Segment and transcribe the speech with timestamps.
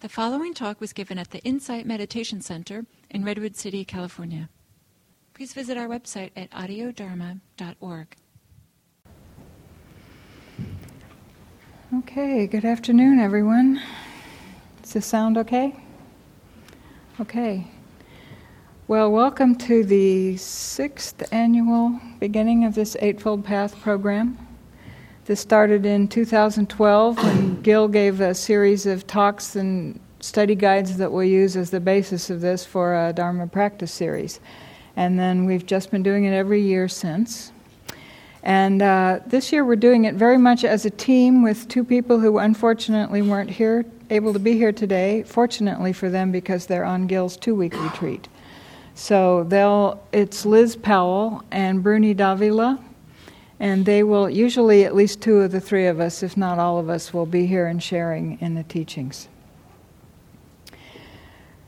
[0.00, 4.48] The following talk was given at the Insight Meditation Center in Redwood City, California.
[5.34, 8.16] Please visit our website at audiodharma.org.
[11.98, 13.82] Okay, good afternoon, everyone.
[14.80, 15.76] Does this sound okay?
[17.20, 17.66] Okay.
[18.88, 24.38] Well, welcome to the sixth annual beginning of this Eightfold Path program.
[25.30, 31.12] This started in 2012 when Gil gave a series of talks and study guides that
[31.12, 34.40] we'll use as the basis of this for a Dharma practice series.
[34.96, 37.52] And then we've just been doing it every year since.
[38.42, 42.18] And uh, this year we're doing it very much as a team with two people
[42.18, 45.22] who unfortunately weren't here, able to be here today.
[45.22, 48.26] Fortunately for them, because they're on Gil's two-week retreat.
[48.96, 52.84] So they'll it's Liz Powell and Bruni Davila
[53.60, 56.78] and they will, usually, at least two of the three of us, if not all
[56.78, 59.28] of us, will be here and sharing in the teachings.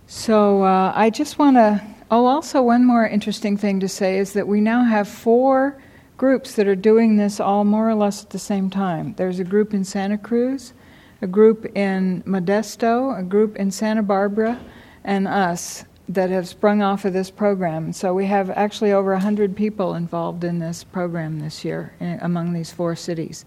[0.06, 1.83] So uh, I just want to.
[2.11, 5.83] Oh, also, one more interesting thing to say is that we now have four
[6.16, 9.14] groups that are doing this all more or less at the same time.
[9.16, 10.72] There's a group in Santa Cruz,
[11.20, 14.61] a group in Modesto, a group in Santa Barbara,
[15.05, 17.92] and us that have sprung off of this program.
[17.92, 22.53] So we have actually over 100 people involved in this program this year eh, among
[22.53, 23.44] these four cities.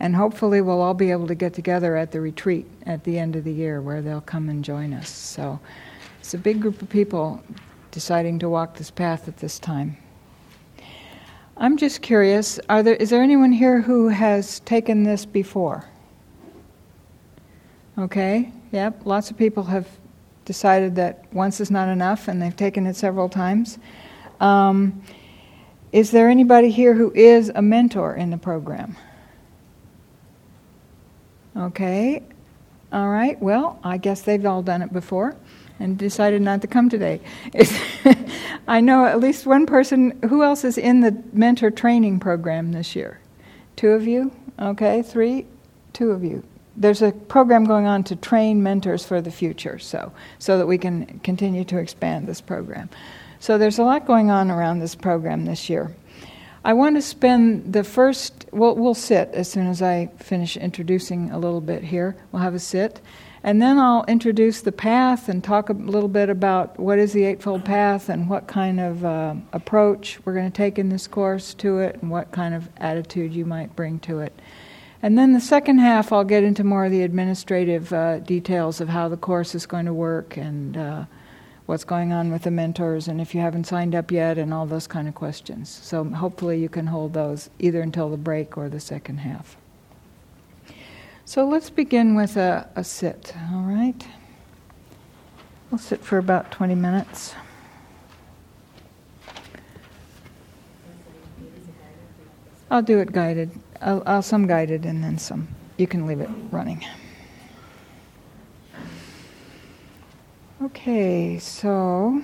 [0.00, 3.36] And hopefully we'll all be able to get together at the retreat at the end
[3.36, 5.08] of the year where they'll come and join us.
[5.08, 5.60] So
[6.18, 7.42] it's a big group of people
[7.90, 9.96] deciding to walk this path at this time.
[11.56, 15.84] I'm just curious, are there, is there anyone here who has taken this before?
[17.98, 19.86] Okay, yep, lots of people have
[20.44, 23.78] decided that once is not enough and they've taken it several times.
[24.40, 25.02] Um,
[25.92, 28.96] is there anybody here who is a mentor in the program?
[31.56, 32.22] Okay,
[32.92, 35.36] all right, well, I guess they've all done it before
[35.78, 37.20] and decided not to come today.
[38.68, 40.18] I know at least one person.
[40.28, 43.20] Who else is in the mentor training program this year?
[43.76, 44.32] Two of you?
[44.58, 45.46] Okay, three?
[45.92, 46.42] Two of you
[46.76, 50.78] there's a program going on to train mentors for the future, so so that we
[50.78, 52.88] can continue to expand this program.
[53.40, 55.94] So there's a lot going on around this program this year.
[56.64, 58.46] I want to spend the first.
[58.52, 62.16] Well, we'll sit as soon as I finish introducing a little bit here.
[62.30, 63.00] We'll have a sit,
[63.42, 67.24] and then I'll introduce the path and talk a little bit about what is the
[67.24, 71.52] Eightfold Path and what kind of uh, approach we're going to take in this course
[71.54, 74.32] to it, and what kind of attitude you might bring to it.
[75.02, 78.88] And then the second half, I'll get into more of the administrative uh, details of
[78.88, 81.04] how the course is going to work and uh,
[81.66, 84.64] what's going on with the mentors and if you haven't signed up yet and all
[84.64, 85.68] those kind of questions.
[85.68, 89.56] So hopefully you can hold those either until the break or the second half.
[91.24, 94.06] So let's begin with a, a sit, all right?
[95.70, 97.34] We'll sit for about 20 minutes.
[102.70, 103.50] I'll do it guided.
[103.82, 105.48] I'll, I'll some guided and then some.
[105.76, 106.84] You can leave it running.
[110.62, 112.22] Okay, so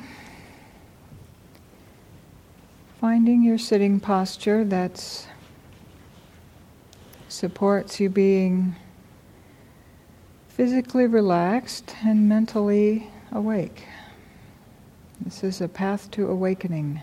[3.00, 5.26] finding your sitting posture that
[7.28, 8.76] supports you being
[10.48, 13.84] physically relaxed and mentally awake.
[15.20, 17.02] This is a path to awakening.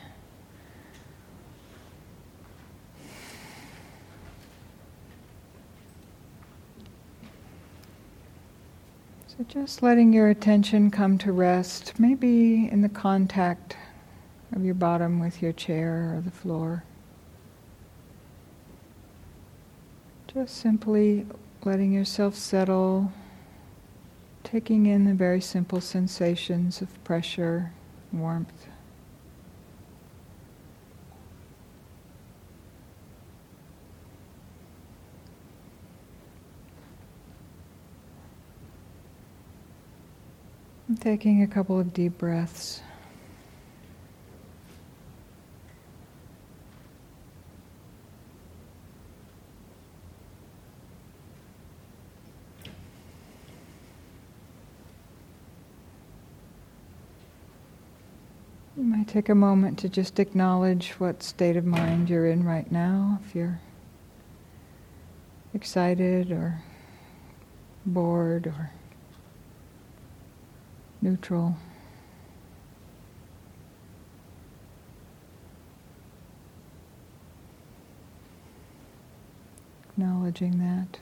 [9.38, 13.76] So just letting your attention come to rest, maybe in the contact
[14.54, 16.86] of your bottom with your chair or the floor.
[20.34, 21.26] Just simply
[21.66, 23.12] letting yourself settle,
[24.46, 27.74] taking in the very simple sensations of pressure,
[28.14, 28.68] warmth.
[41.00, 42.82] Taking a couple of deep breaths.
[58.76, 62.72] You might take a moment to just acknowledge what state of mind you're in right
[62.72, 63.60] now, if you're
[65.54, 66.64] excited or
[67.86, 68.72] bored or
[71.06, 71.56] neutral.
[79.92, 80.98] Acknowledging that.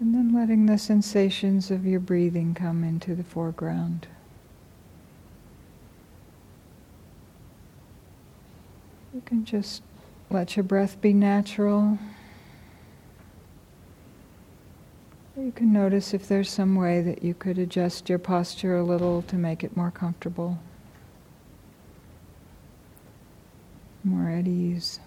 [0.00, 4.08] And then letting the sensations of your breathing come into the foreground.
[9.14, 9.84] You can just
[10.28, 12.00] let your breath be natural.
[15.36, 19.22] You can notice if there's some way that you could adjust your posture a little
[19.22, 20.58] to make it more comfortable,
[24.02, 24.98] more at ease.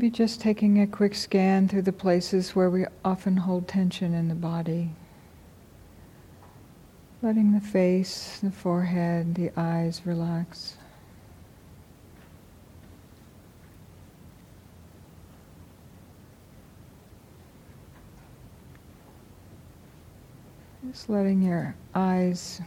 [0.00, 4.28] Maybe just taking a quick scan through the places where we often hold tension in
[4.28, 4.92] the body.
[7.20, 10.78] Letting the face, the forehead, the eyes relax.
[20.90, 22.62] Just letting your eyes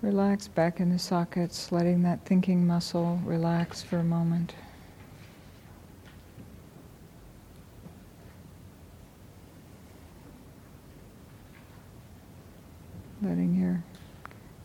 [0.00, 4.54] relax back in the sockets, letting that thinking muscle relax for a moment.
[13.22, 13.82] Letting your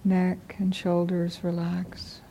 [0.04, 2.22] neck and shoulders relax.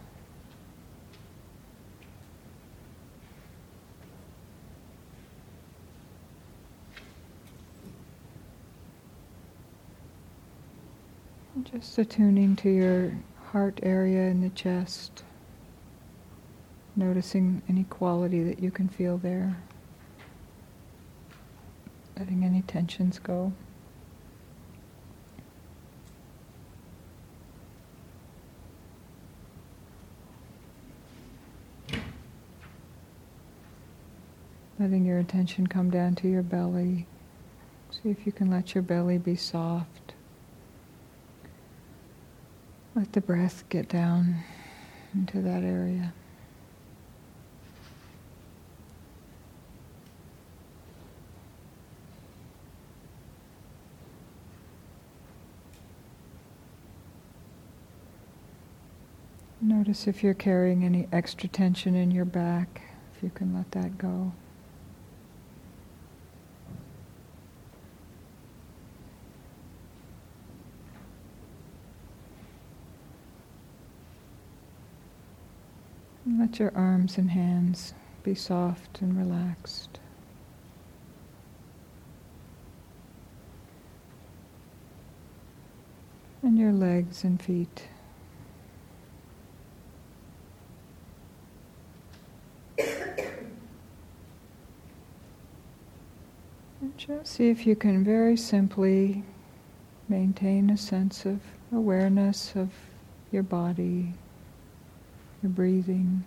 [11.71, 13.13] Just attuning to your
[13.51, 15.23] heart area in the chest,
[16.97, 19.57] noticing any quality that you can feel there,
[22.19, 23.53] letting any tensions go.
[34.83, 37.07] Letting your attention come down to your belly.
[37.89, 40.15] See if you can let your belly be soft.
[42.97, 44.39] Let the breath get down
[45.15, 46.13] into that area.
[59.61, 62.83] Notice if you're carrying any extra tension in your back,
[63.15, 64.33] if you can let that go.
[76.53, 79.99] Let your arms and hands be soft and relaxed.
[86.43, 87.85] And your legs and feet.
[92.77, 93.09] And
[96.99, 99.25] just see if you can very simply
[100.07, 101.41] maintain a sense of
[101.73, 102.75] awareness of
[103.31, 104.13] your body,
[105.43, 106.27] your breathing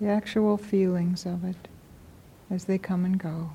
[0.00, 1.68] the actual feelings of it
[2.50, 3.50] as they come and go.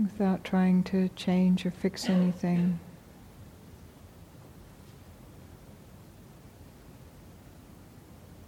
[0.00, 2.80] Without trying to change or fix anything.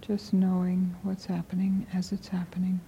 [0.01, 2.79] Just knowing what's happening as it's happening.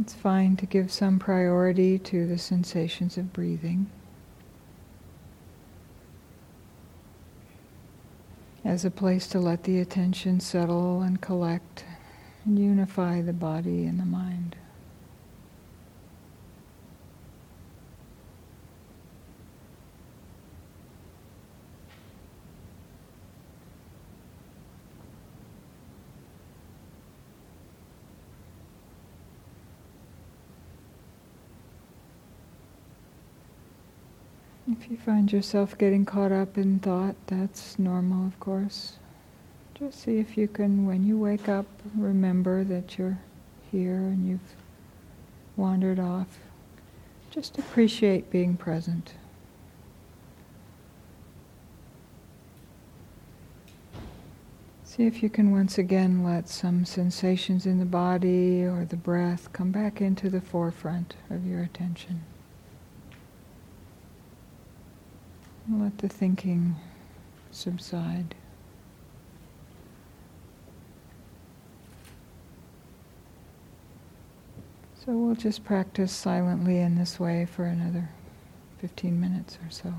[0.00, 3.90] It's fine to give some priority to the sensations of breathing.
[8.64, 11.84] As a place to let the attention settle and collect
[12.46, 14.56] and unify the body and the mind.
[34.90, 38.94] You find yourself getting caught up in thought, that's normal, of course.
[39.72, 41.66] Just see if you can, when you wake up,
[41.96, 43.20] remember that you're
[43.70, 44.56] here and you've
[45.56, 46.40] wandered off.
[47.30, 49.14] Just appreciate being present.
[54.82, 59.52] See if you can once again let some sensations in the body or the breath
[59.52, 62.22] come back into the forefront of your attention.
[65.72, 66.74] Let the thinking
[67.52, 68.34] subside.
[75.04, 78.10] So we'll just practice silently in this way for another
[78.80, 79.94] 15 minutes or so.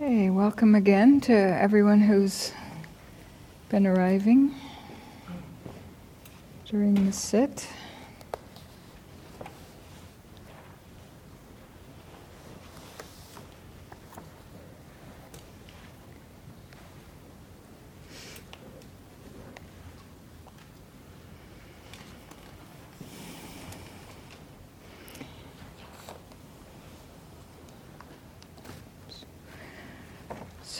[0.00, 2.50] Hey, welcome again to everyone who's
[3.68, 4.52] been arriving
[6.66, 7.68] during the sit.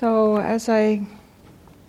[0.04, 1.00] So, as I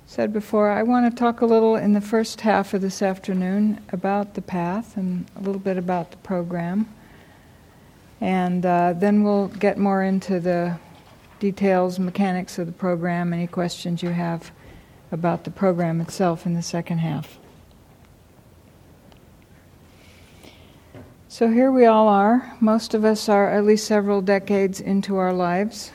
[0.05, 3.81] said before, I want to talk a little in the first half of this afternoon
[3.89, 6.87] about the path and a little bit about the program.
[8.21, 10.79] And uh, then we'll get more into the
[11.41, 14.49] details, mechanics of the program, any questions you have
[15.11, 17.37] about the program itself in the second half.
[21.27, 22.55] So here we all are.
[22.61, 25.91] Most of us are at least several decades into our lives.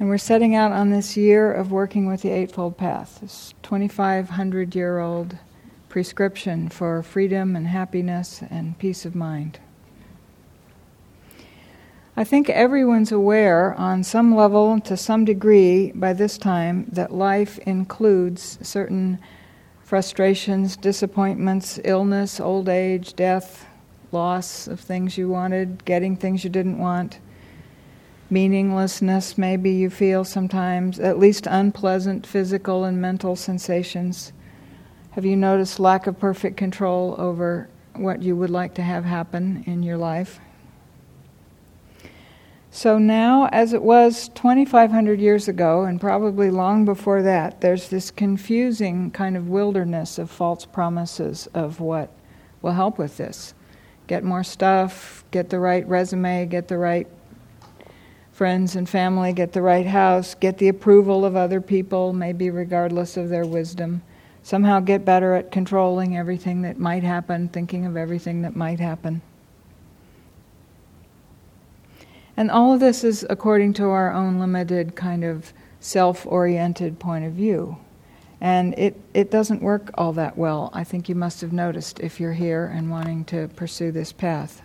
[0.00, 4.76] And we're setting out on this year of working with the Eightfold Path, this 2,500
[4.76, 5.36] year old
[5.88, 9.58] prescription for freedom and happiness and peace of mind.
[12.16, 17.58] I think everyone's aware, on some level, to some degree, by this time, that life
[17.60, 19.18] includes certain
[19.82, 23.66] frustrations, disappointments, illness, old age, death,
[24.12, 27.18] loss of things you wanted, getting things you didn't want
[28.30, 34.32] meaninglessness, maybe you feel sometimes, at least unpleasant physical and mental sensations.
[35.12, 39.64] Have you noticed lack of perfect control over what you would like to have happen
[39.66, 40.38] in your life?
[42.70, 48.10] So now, as it was 2,500 years ago, and probably long before that, there's this
[48.10, 52.10] confusing kind of wilderness of false promises of what
[52.60, 53.54] will help with this.
[54.06, 57.08] Get more stuff, get the right resume, get the right
[58.38, 63.16] friends and family, get the right house, get the approval of other people, maybe regardless
[63.16, 64.00] of their wisdom.
[64.44, 69.20] Somehow get better at controlling everything that might happen, thinking of everything that might happen.
[72.36, 77.24] And all of this is according to our own limited kind of self oriented point
[77.24, 77.76] of view.
[78.40, 82.20] And it, it doesn't work all that well, I think you must have noticed if
[82.20, 84.62] you're here and wanting to pursue this path.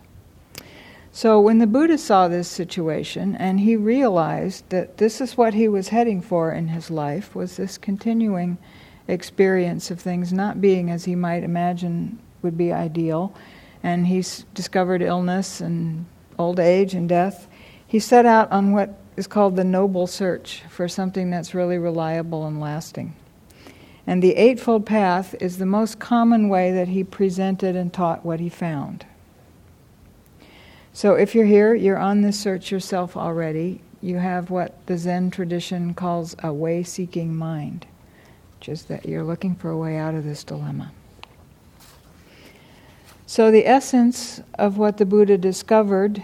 [1.15, 5.67] So when the Buddha saw this situation and he realized that this is what he
[5.67, 8.58] was heading for in his life was this continuing
[9.08, 13.32] experience of things not being as he might imagine would be ideal
[13.84, 16.08] and he's discovered illness and
[16.39, 17.47] old age and death
[17.86, 22.47] he set out on what is called the noble search for something that's really reliable
[22.47, 23.15] and lasting.
[24.08, 28.39] And the eightfold path is the most common way that he presented and taught what
[28.39, 29.06] he found
[30.95, 33.82] so if you're here, you're on this search yourself already.
[33.99, 37.88] You have what the Zen tradition calls a way seeking mind,
[38.60, 40.91] which is that you're looking for a way out of this dilemma.
[43.25, 46.21] So, the essence of what the Buddha discovered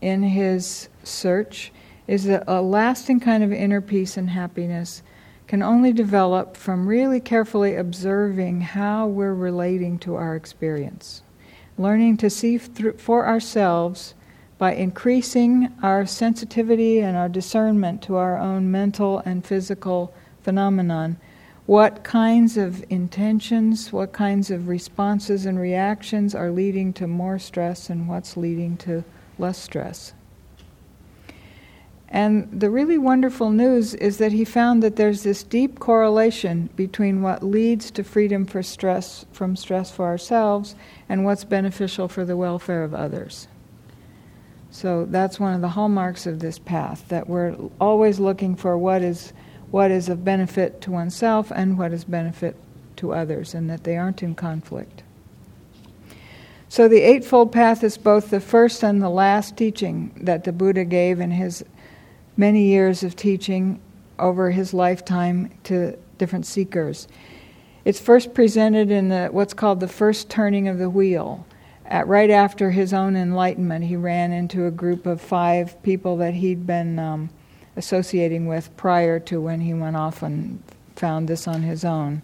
[0.00, 1.72] in his search
[2.06, 5.02] is that a lasting kind of inner peace and happiness
[5.48, 11.22] can only develop from really carefully observing how we're relating to our experience
[11.78, 14.14] learning to see for ourselves
[14.58, 21.18] by increasing our sensitivity and our discernment to our own mental and physical phenomenon,
[21.66, 27.90] what kinds of intentions, what kinds of responses and reactions are leading to more stress
[27.90, 29.04] and what's leading to
[29.38, 30.14] less stress.
[32.08, 37.20] And the really wonderful news is that he found that there's this deep correlation between
[37.20, 40.76] what leads to freedom for stress from stress for ourselves
[41.08, 43.48] and what's beneficial for the welfare of others.
[44.70, 49.02] So that's one of the hallmarks of this path that we're always looking for what
[49.02, 49.32] is
[49.70, 52.54] what is of benefit to oneself and what is benefit
[52.94, 55.02] to others and that they aren't in conflict.
[56.68, 60.84] So the eightfold path is both the first and the last teaching that the Buddha
[60.84, 61.64] gave in his
[62.36, 63.80] many years of teaching
[64.18, 67.08] over his lifetime to different seekers.
[67.84, 71.46] It's first presented in the, what's called the first turning of the wheel.
[71.84, 76.34] At, right after his own enlightenment, he ran into a group of five people that
[76.34, 77.30] he'd been um,
[77.76, 80.62] associating with prior to when he went off and
[80.96, 82.22] found this on his own.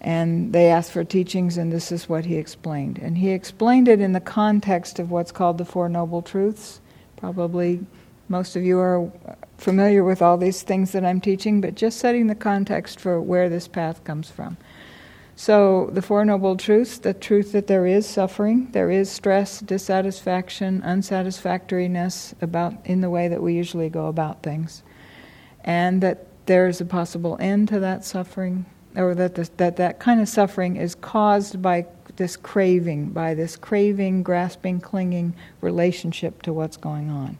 [0.00, 2.98] And they asked for teachings, and this is what he explained.
[2.98, 6.80] And he explained it in the context of what's called the Four Noble Truths,
[7.16, 7.86] probably
[8.28, 9.10] most of you are
[9.58, 13.48] familiar with all these things that I'm teaching, but just setting the context for where
[13.48, 14.56] this path comes from.
[15.34, 20.82] So, the Four Noble Truths the truth that there is suffering, there is stress, dissatisfaction,
[20.82, 24.82] unsatisfactoriness about, in the way that we usually go about things,
[25.64, 30.20] and that there's a possible end to that suffering, or that the, that, that kind
[30.20, 36.76] of suffering is caused by this craving, by this craving, grasping, clinging relationship to what's
[36.76, 37.38] going on.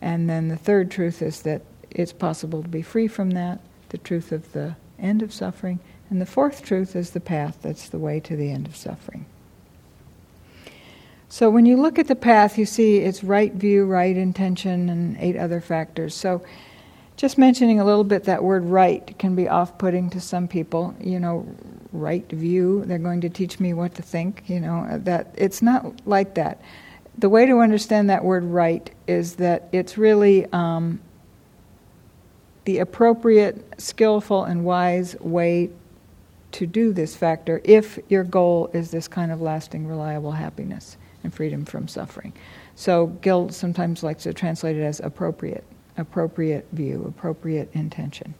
[0.00, 3.60] And then the third truth is that it's possible to be free from that,
[3.90, 5.80] the truth of the end of suffering.
[6.08, 9.26] And the fourth truth is the path that's the way to the end of suffering.
[11.28, 15.16] So when you look at the path, you see it's right view, right intention, and
[15.18, 16.12] eight other factors.
[16.12, 16.42] So
[17.16, 20.92] just mentioning a little bit that word right can be off putting to some people.
[21.00, 21.46] You know,
[21.92, 24.42] right view, they're going to teach me what to think.
[24.48, 26.60] You know, that it's not like that.
[27.18, 31.00] The way to understand that word right is that it's really um,
[32.64, 35.70] the appropriate, skillful, and wise way
[36.52, 41.32] to do this factor if your goal is this kind of lasting, reliable happiness and
[41.32, 42.32] freedom from suffering.
[42.74, 45.64] So Gil sometimes likes to translate it as appropriate,
[45.96, 48.34] appropriate view, appropriate intention.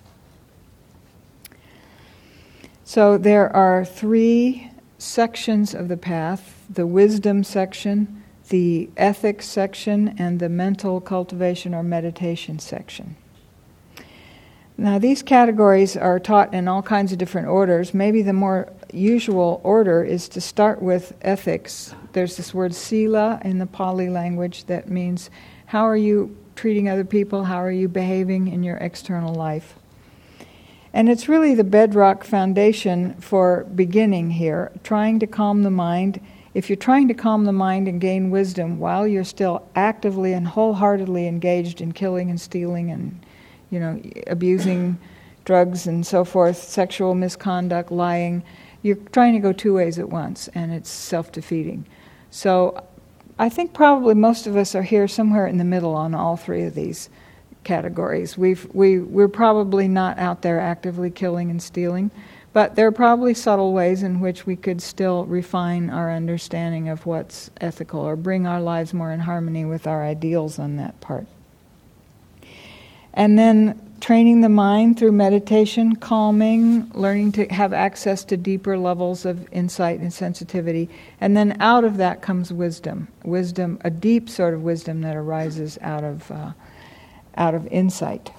[2.84, 8.19] So there are three sections of the path the wisdom section,
[8.50, 13.16] the ethics section, and the mental cultivation or meditation section.
[14.76, 17.92] Now, these categories are taught in all kinds of different orders.
[17.92, 21.94] Maybe the more usual order is to start with ethics.
[22.12, 25.30] There's this word sila in the Pali language that means
[25.66, 29.74] how are you treating other people, how are you behaving in your external life.
[30.92, 36.20] And it's really the bedrock foundation for beginning here, trying to calm the mind.
[36.52, 40.48] If you're trying to calm the mind and gain wisdom while you're still actively and
[40.48, 43.20] wholeheartedly engaged in killing and stealing and
[43.70, 44.98] you know, abusing
[45.44, 48.42] drugs and so forth, sexual misconduct, lying.
[48.82, 51.86] You're trying to go two ways at once, and it's self defeating.
[52.30, 52.84] So
[53.38, 56.64] I think probably most of us are here somewhere in the middle on all three
[56.64, 57.08] of these
[57.64, 58.36] categories.
[58.38, 62.10] We've, we, we're probably not out there actively killing and stealing,
[62.52, 67.06] but there are probably subtle ways in which we could still refine our understanding of
[67.06, 71.26] what's ethical or bring our lives more in harmony with our ideals on that part.
[73.14, 79.24] And then training the mind through meditation, calming, learning to have access to deeper levels
[79.24, 80.88] of insight and sensitivity.
[81.20, 83.08] And then out of that comes wisdom.
[83.24, 86.52] Wisdom, a deep sort of wisdom that arises out of, uh,
[87.36, 88.30] out of insight.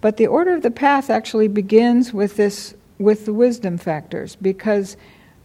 [0.00, 4.96] But the order of the path actually begins with this with the wisdom factors because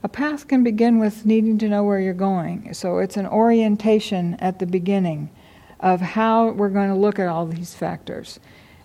[0.04, 2.74] a path can begin with needing to know where you're going.
[2.74, 5.30] So it's an orientation at the beginning
[5.80, 8.40] of how we're going to look at all these factors.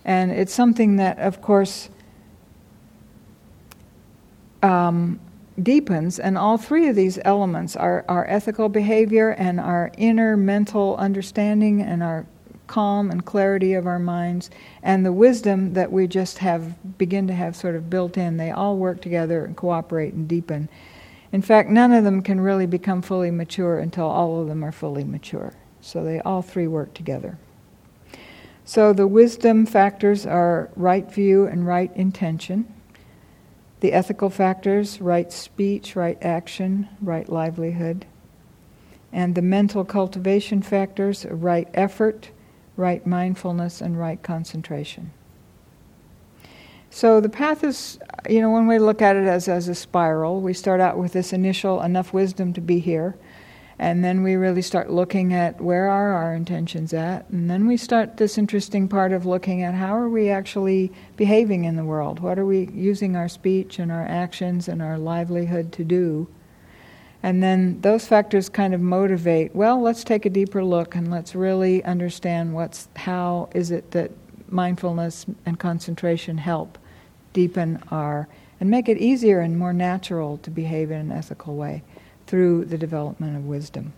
[0.05, 1.89] And it's something that, of course,
[4.61, 5.19] um,
[5.61, 10.95] deepens, and all three of these elements our, our ethical behavior and our inner mental
[10.97, 12.25] understanding and our
[12.67, 14.49] calm and clarity of our minds
[14.81, 18.51] and the wisdom that we just have begin to have sort of built in they
[18.51, 20.69] all work together and cooperate and deepen
[21.31, 24.71] in fact none of them can really become fully mature until all of them are
[24.71, 27.37] fully mature so they all three work together.
[28.63, 32.73] So the wisdom factors are right view and right intention.
[33.81, 38.05] The ethical factors, right speech, right action, right livelihood.
[39.11, 42.29] And the mental cultivation factors, right effort,
[42.75, 45.11] right mindfulness, and right concentration.
[46.89, 47.97] So the path is,
[48.29, 50.41] you know, one way to look at it as as a spiral.
[50.41, 53.15] We start out with this initial enough wisdom to be here.
[53.79, 57.27] And then we really start looking at where are our intentions at.
[57.29, 61.65] And then we start this interesting part of looking at how are we actually behaving
[61.65, 62.19] in the world?
[62.19, 66.27] What are we using our speech and our actions and our livelihood to do?
[67.23, 71.33] And then those factors kind of motivate, well, let's take a deeper look and let's
[71.33, 74.11] really understand what's how is it that
[74.49, 76.77] mindfulness and concentration help
[77.31, 78.27] deepen our
[78.59, 81.81] and make it easier and more natural to behave in an ethical way
[82.27, 83.93] through the development of wisdom.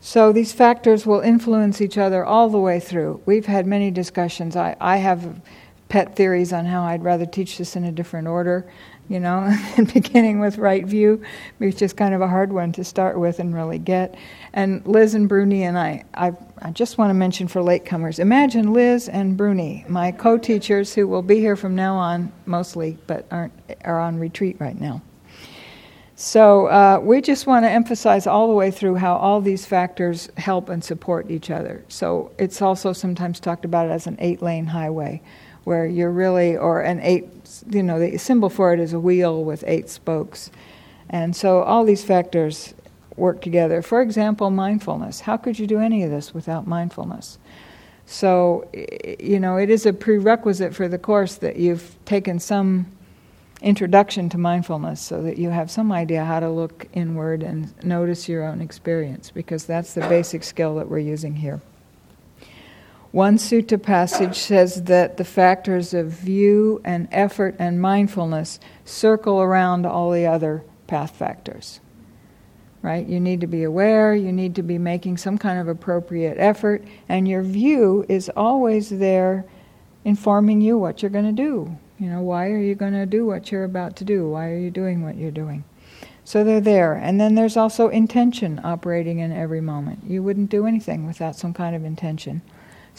[0.00, 3.20] So these factors will influence each other all the way through.
[3.26, 4.56] We've had many discussions.
[4.56, 5.40] I, I have
[5.88, 8.70] pet theories on how I'd rather teach this in a different order,
[9.08, 9.54] you know,
[9.94, 11.22] beginning with right view,
[11.58, 14.16] which is kind of a hard one to start with and really get.
[14.52, 18.72] And Liz and Bruni and I, I, I just want to mention for latecomers imagine
[18.72, 23.26] Liz and Bruni, my co teachers who will be here from now on mostly, but
[23.30, 23.52] aren't,
[23.84, 25.02] are on retreat right now.
[26.20, 30.28] So uh, we just want to emphasize all the way through how all these factors
[30.36, 31.84] help and support each other.
[31.86, 35.22] So it's also sometimes talked about as an eight lane highway
[35.68, 37.26] where you're really, or an eight,
[37.68, 40.50] you know, the symbol for it is a wheel with eight spokes.
[41.10, 42.74] And so all these factors
[43.16, 43.82] work together.
[43.82, 45.20] For example, mindfulness.
[45.20, 47.38] How could you do any of this without mindfulness?
[48.06, 48.68] So,
[49.20, 52.86] you know, it is a prerequisite for the course that you've taken some
[53.60, 58.28] introduction to mindfulness so that you have some idea how to look inward and notice
[58.28, 61.60] your own experience, because that's the basic skill that we're using here.
[63.10, 69.86] One sutta passage says that the factors of view and effort and mindfulness circle around
[69.86, 71.80] all the other path factors.
[72.82, 73.06] Right?
[73.06, 76.84] You need to be aware, you need to be making some kind of appropriate effort,
[77.08, 79.46] and your view is always there
[80.04, 81.76] informing you what you're going to do.
[81.98, 84.28] You know, why are you going to do what you're about to do?
[84.28, 85.64] Why are you doing what you're doing?
[86.24, 86.92] So they're there.
[86.92, 90.04] And then there's also intention operating in every moment.
[90.06, 92.42] You wouldn't do anything without some kind of intention.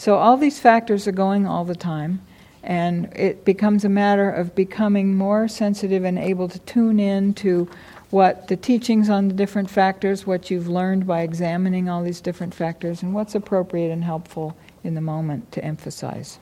[0.00, 2.22] So all these factors are going all the time.
[2.62, 7.68] And it becomes a matter of becoming more sensitive and able to tune in to
[8.08, 12.54] what the teachings on the different factors, what you've learned by examining all these different
[12.54, 16.38] factors, and what's appropriate and helpful in the moment to emphasize.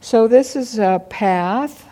[0.00, 1.86] So, this is a path,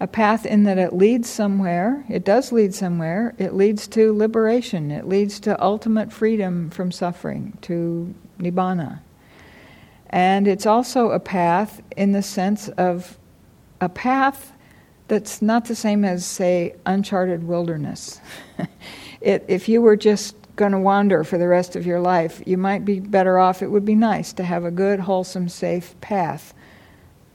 [0.00, 2.04] a path in that it leads somewhere.
[2.08, 3.34] It does lead somewhere.
[3.38, 9.00] It leads to liberation, it leads to ultimate freedom from suffering, to nibbana.
[10.10, 13.18] And it's also a path in the sense of
[13.80, 14.52] a path
[15.08, 18.20] that's not the same as, say, uncharted wilderness.
[19.20, 22.56] it, if you were just going to wander for the rest of your life, you
[22.56, 23.62] might be better off.
[23.62, 26.54] It would be nice to have a good, wholesome, safe path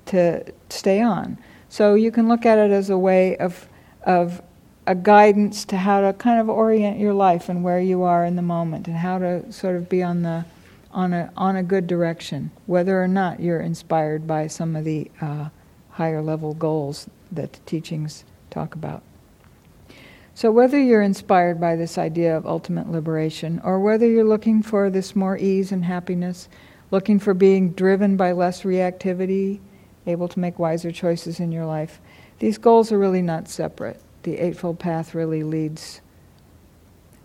[0.06, 1.38] to stay on.
[1.70, 3.68] So you can look at it as a way of,
[4.04, 4.42] of
[4.88, 8.36] a guidance to how to kind of orient your life and where you are in
[8.36, 10.46] the moment and how to sort of be on the
[10.92, 15.10] on a, on a good direction, whether or not you're inspired by some of the
[15.22, 15.50] uh,
[15.92, 19.04] higher level goals that the teachings talk about.
[20.34, 24.90] So, whether you're inspired by this idea of ultimate liberation, or whether you're looking for
[24.90, 26.48] this more ease and happiness,
[26.92, 29.60] looking for being driven by less reactivity,
[30.08, 32.00] able to make wiser choices in your life,
[32.40, 34.02] these goals are really not separate.
[34.24, 36.02] The Eightfold Path really leads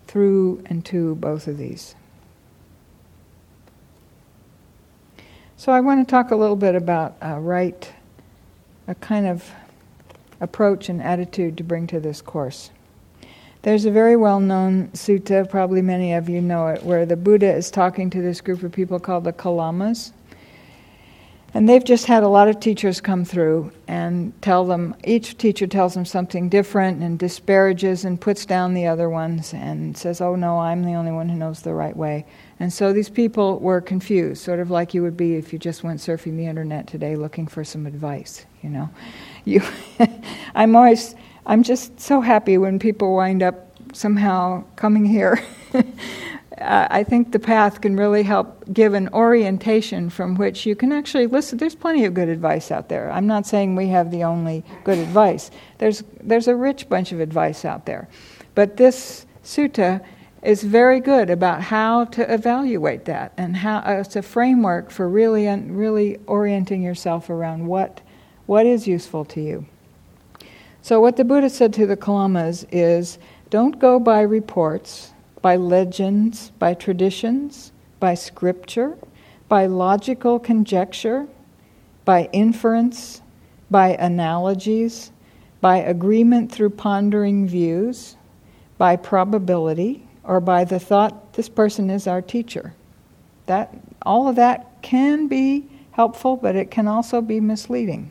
[0.06, 1.94] through and to both of these.
[5.56, 7.92] So I want to talk a little bit about a right,
[8.86, 9.50] a kind of
[10.40, 12.70] approach and attitude to bring to this course.
[13.62, 17.50] There's a very well known sutta, probably many of you know it, where the Buddha
[17.50, 20.12] is talking to this group of people called the Kalamas.
[21.54, 25.68] And they've just had a lot of teachers come through and tell them, each teacher
[25.68, 30.34] tells them something different and disparages and puts down the other ones and says, oh
[30.34, 32.26] no, I'm the only one who knows the right way.
[32.58, 35.84] And so these people were confused, sort of like you would be if you just
[35.84, 38.90] went surfing the internet today looking for some advice, you know.
[39.46, 39.60] You
[40.54, 45.38] I'm always I'm just so happy when people wind up somehow coming here
[46.60, 51.26] I think the path can really help give an orientation from which you can actually
[51.26, 51.58] listen.
[51.58, 53.10] There's plenty of good advice out there.
[53.10, 55.50] I'm not saying we have the only good advice.
[55.78, 58.08] There's there's a rich bunch of advice out there,
[58.54, 60.04] but this sutta
[60.42, 65.08] is very good about how to evaluate that and how uh, it's a framework for
[65.08, 68.00] really really orienting yourself around what
[68.46, 69.66] what is useful to you.
[70.82, 75.13] So what the Buddha said to the Kalamas is, don't go by reports
[75.44, 77.70] by legends, by traditions,
[78.00, 78.96] by scripture,
[79.46, 81.26] by logical conjecture,
[82.06, 83.20] by inference,
[83.70, 85.12] by analogies,
[85.60, 88.16] by agreement through pondering views,
[88.78, 92.72] by probability, or by the thought this person is our teacher.
[93.44, 98.10] That all of that can be helpful, but it can also be misleading.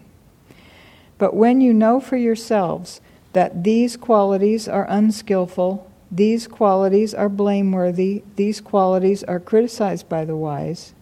[1.17, 8.21] But when you know for yourselves that these qualities are unskillful these qualities are blameworthy,
[8.35, 10.93] these qualities are criticized by the wise.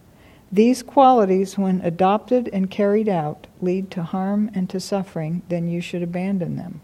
[0.50, 5.82] These qualities, when adopted and carried out, lead to harm and to suffering, then you
[5.82, 6.80] should abandon them.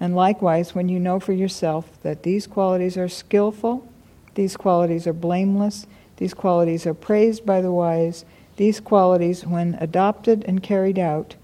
[0.00, 3.86] And likewise, when you know for yourself that these qualities are skillful,
[4.34, 5.86] these qualities are blameless,
[6.16, 8.24] these qualities are praised by the wise,
[8.56, 11.34] these qualities, when adopted and carried out,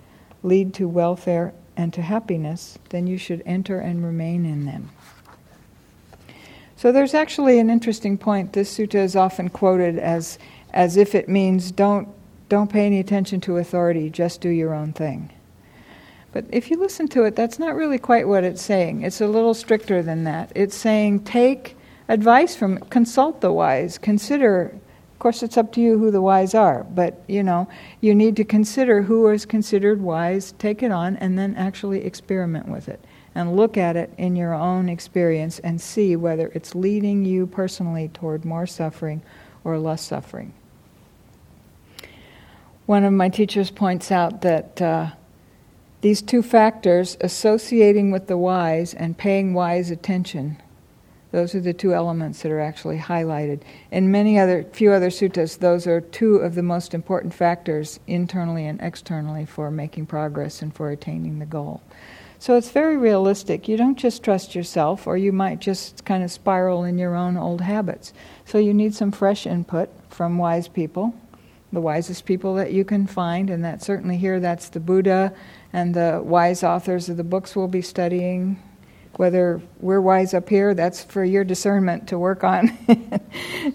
[0.42, 4.90] lead to welfare and to happiness, then you should enter and remain in them.
[6.78, 8.52] So there's actually an interesting point.
[8.52, 10.38] This sutta is often quoted as,
[10.72, 12.06] as if it means don't,
[12.48, 15.32] don't pay any attention to authority, just do your own thing.
[16.30, 19.02] But if you listen to it, that's not really quite what it's saying.
[19.02, 20.52] It's a little stricter than that.
[20.54, 21.76] It's saying take
[22.06, 24.72] advice from, consult the wise, consider
[25.14, 27.66] Of course, it's up to you who the wise are, but you know,
[28.00, 32.68] you need to consider who is considered wise, take it on, and then actually experiment
[32.68, 33.04] with it
[33.38, 38.08] and look at it in your own experience and see whether it's leading you personally
[38.08, 39.22] toward more suffering
[39.62, 40.52] or less suffering.
[42.86, 45.10] One of my teachers points out that uh,
[46.00, 50.60] these two factors, associating with the wise and paying wise attention,
[51.30, 53.60] those are the two elements that are actually highlighted.
[53.92, 58.66] In many other, few other suttas, those are two of the most important factors internally
[58.66, 61.82] and externally for making progress and for attaining the goal.
[62.40, 63.66] So it's very realistic.
[63.66, 67.36] You don't just trust yourself, or you might just kind of spiral in your own
[67.36, 68.12] old habits.
[68.44, 71.14] So you need some fresh input from wise people,
[71.72, 75.34] the wisest people that you can find, and that certainly here that's the Buddha
[75.72, 78.62] and the wise authors of the books we'll be studying.
[79.16, 82.78] Whether we're wise up here, that's for your discernment to work on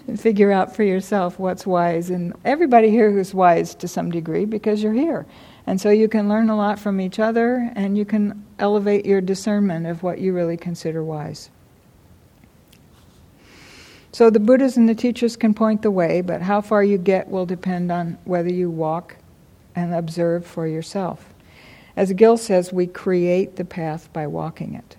[0.06, 2.08] and figure out for yourself what's wise.
[2.08, 5.26] And everybody here who's wise to some degree because you're here.
[5.66, 9.20] And so you can learn a lot from each other and you can elevate your
[9.20, 11.50] discernment of what you really consider wise.
[14.12, 17.28] So the Buddhas and the teachers can point the way, but how far you get
[17.28, 19.16] will depend on whether you walk
[19.74, 21.34] and observe for yourself.
[21.96, 24.96] As Gil says, we create the path by walking it.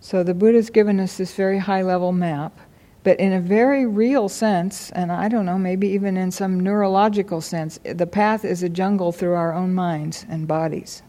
[0.00, 2.58] So the Buddha's given us this very high level map
[3.04, 7.40] but in a very real sense, and I don't know, maybe even in some neurological
[7.40, 11.02] sense, the path is a jungle through our own minds and bodies.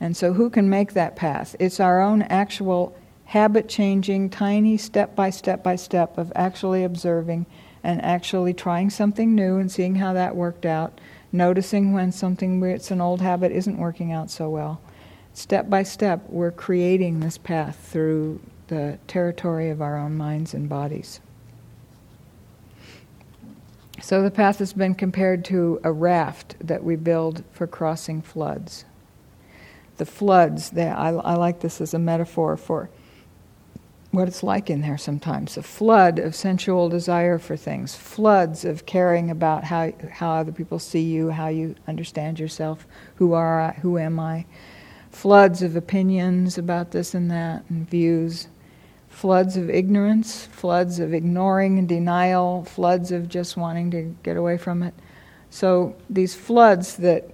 [0.00, 1.54] And so, who can make that path?
[1.58, 7.46] It's our own actual habit changing, tiny step by step by step of actually observing
[7.84, 12.90] and actually trying something new and seeing how that worked out, noticing when something it's
[12.90, 14.80] an old habit isn't working out so well.
[15.34, 20.68] Step by step, we're creating this path through the territory of our own minds and
[20.68, 21.20] bodies.
[24.08, 28.86] So the path has been compared to a raft that we build for crossing floods.
[29.98, 32.88] The floods, they, I, I like this as a metaphor for
[34.10, 35.58] what it's like in there sometimes.
[35.58, 40.78] A flood of sensual desire for things, floods of caring about how, how other people
[40.78, 42.86] see you, how you understand yourself,
[43.16, 44.46] who are I, who am I,
[45.10, 48.48] floods of opinions about this and that, and views
[49.08, 54.56] floods of ignorance, floods of ignoring and denial, floods of just wanting to get away
[54.56, 54.94] from it.
[55.50, 57.30] So these floods that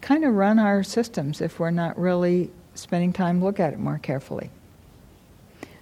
[0.00, 3.98] kind of run our systems if we're not really spending time look at it more
[3.98, 4.50] carefully.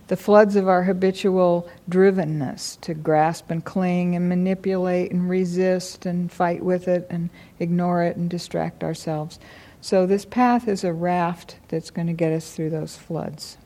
[0.09, 6.31] The floods of our habitual drivenness to grasp and cling and manipulate and resist and
[6.31, 7.31] fight with it and
[7.61, 9.39] ignore it and distract ourselves.
[9.81, 13.57] So, this path is a raft that's going to get us through those floods.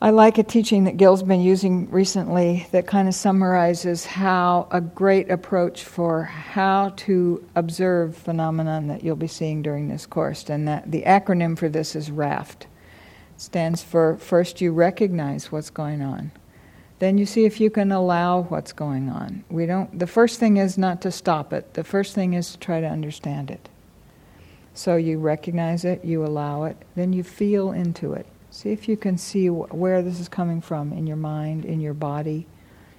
[0.00, 4.80] I like a teaching that Gil's been using recently that kind of summarizes how a
[4.80, 10.48] great approach for how to observe phenomenon that you'll be seeing during this course.
[10.48, 12.62] And that the acronym for this is RAFT.
[12.62, 16.30] It stands for first you recognize what's going on.
[17.00, 19.42] Then you see if you can allow what's going on.
[19.50, 21.74] We don't the first thing is not to stop it.
[21.74, 23.68] The first thing is to try to understand it.
[24.74, 28.26] So you recognize it, you allow it, then you feel into it.
[28.58, 31.94] See if you can see where this is coming from in your mind, in your
[31.94, 32.48] body,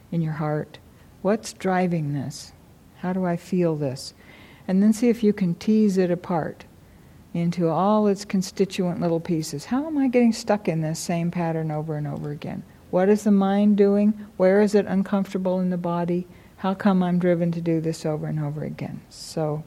[0.10, 0.80] in your heart.
[1.22, 2.54] What's driving this?
[3.00, 4.14] How do I feel this?
[4.70, 6.64] And then see if you can tease it apart
[7.34, 9.66] into all its constituent little pieces.
[9.66, 12.64] How am I getting stuck in this same pattern over and over again?
[12.90, 14.12] What is the mind doing?
[14.38, 16.26] Where is it uncomfortable in the body?
[16.56, 19.02] How come I'm driven to do this over and over again?
[19.10, 19.66] So,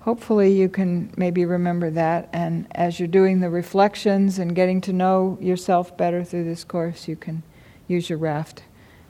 [0.00, 2.28] hopefully you can maybe remember that.
[2.32, 7.08] And as you're doing the reflections and getting to know yourself better through this course
[7.08, 7.42] you can
[7.88, 8.62] use your raft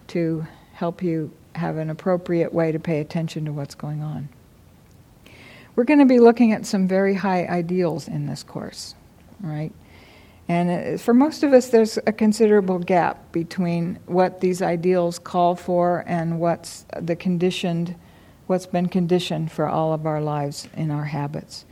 [0.09, 4.28] to help you have an appropriate way to pay attention to what's going on.
[5.76, 8.95] We're going to be looking at some very high ideals in this course
[9.43, 9.72] right?
[10.49, 15.57] And uh, for most of us there's a considerable gap between what these ideals call
[15.57, 17.95] for and what's the conditioned
[18.51, 21.64] what's been conditioned for all of our lives in our habits.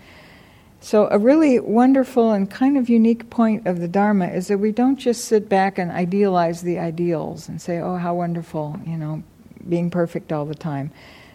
[0.80, 4.70] So, a really wonderful and kind of unique point of the Dharma is that we
[4.70, 9.24] don't just sit back and idealize the ideals and say, oh, how wonderful, you know,
[9.68, 10.92] being perfect all the time.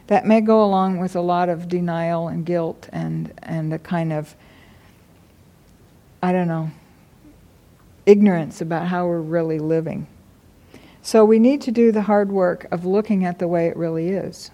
[0.08, 4.14] That may go along with a lot of denial and guilt and, and a kind
[4.14, 4.38] of,
[6.22, 6.72] I don't know,
[8.06, 10.08] ignorance about how we're really living.
[11.02, 14.08] So, we need to do the hard work of looking at the way it really
[14.08, 14.50] is.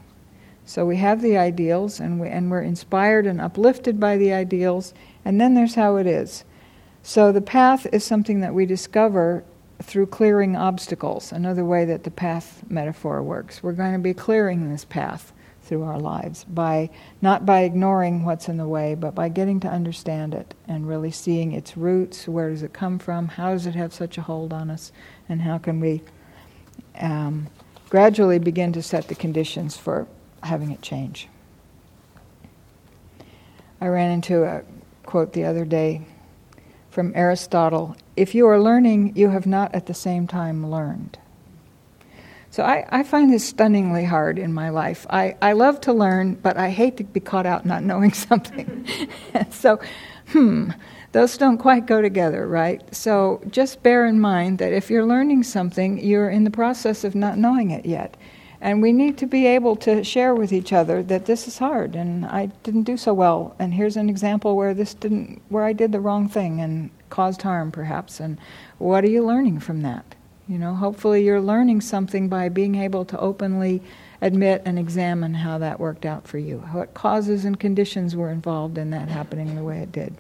[0.70, 4.94] So we have the ideals, and, we, and we're inspired and uplifted by the ideals,
[5.26, 6.44] and then there's how it is.
[7.02, 9.44] So the path is something that we discover
[9.82, 13.64] through clearing obstacles, another way that the path metaphor works.
[13.64, 18.48] We're going to be clearing this path through our lives by not by ignoring what's
[18.48, 22.28] in the way, but by getting to understand it and really seeing its roots.
[22.28, 23.28] Where does it come from?
[23.28, 24.92] How does it have such a hold on us?
[25.28, 26.04] And how can we
[27.00, 27.48] um,
[27.90, 30.08] gradually begin to set the conditions for
[30.44, 31.28] having it change?
[33.82, 34.64] I ran into a
[35.06, 36.06] quote the other day
[36.90, 41.18] from Aristotle If you are learning, you have not at the same time learned.
[42.52, 45.06] So I, I find this stunningly hard in my life.
[45.10, 48.88] I, I love to learn, but I hate to be caught out not knowing something.
[49.52, 49.80] so,
[50.30, 50.72] hmm,
[51.12, 52.84] those don't quite go together, right?
[52.94, 57.16] So just bear in mind that if you're learning something, you're in the process of
[57.16, 58.18] not knowing it yet.
[58.62, 61.96] And we need to be able to share with each other that this is hard
[61.96, 63.56] and I didn't do so well.
[63.58, 67.42] And here's an example where this didn't, where I did the wrong thing and caused
[67.42, 68.20] harm perhaps.
[68.20, 68.38] And
[68.78, 70.16] what are you learning from that?
[70.48, 73.82] You know, hopefully you're learning something by being able to openly
[74.22, 76.58] admit and examine how that worked out for you.
[76.72, 80.16] What causes and conditions were involved in that happening the way it did.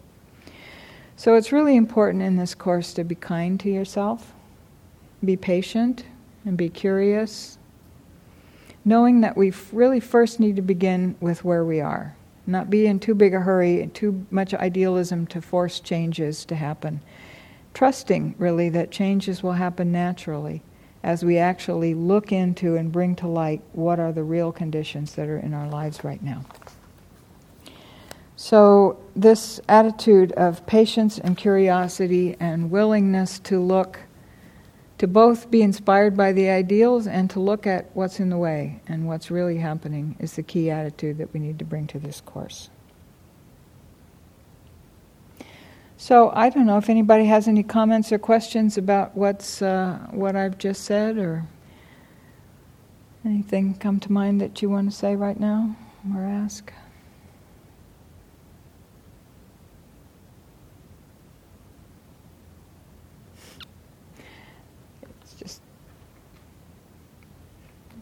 [1.17, 4.31] So it's really important in this course to be kind to yourself,
[5.25, 6.05] be patient,
[6.45, 7.58] and be curious
[8.85, 12.15] knowing that we really first need to begin with where we are,
[12.47, 16.55] not be in too big a hurry and too much idealism to force changes to
[16.55, 17.01] happen.
[17.73, 20.61] Trusting, really, that changes will happen naturally
[21.03, 25.29] as we actually look into and bring to light what are the real conditions that
[25.29, 26.43] are in our lives right now.
[28.35, 33.99] So, this attitude of patience and curiosity and willingness to look
[34.99, 38.81] to both be inspired by the ideals and to look at what's in the way
[38.85, 42.21] and what's really happening is the key attitude that we need to bring to this
[42.21, 42.69] course.
[45.95, 50.35] So I don't know if anybody has any comments or questions about what's uh, what
[50.35, 51.45] I've just said, or
[53.25, 55.75] anything come to mind that you want to say right now
[56.13, 56.71] or ask.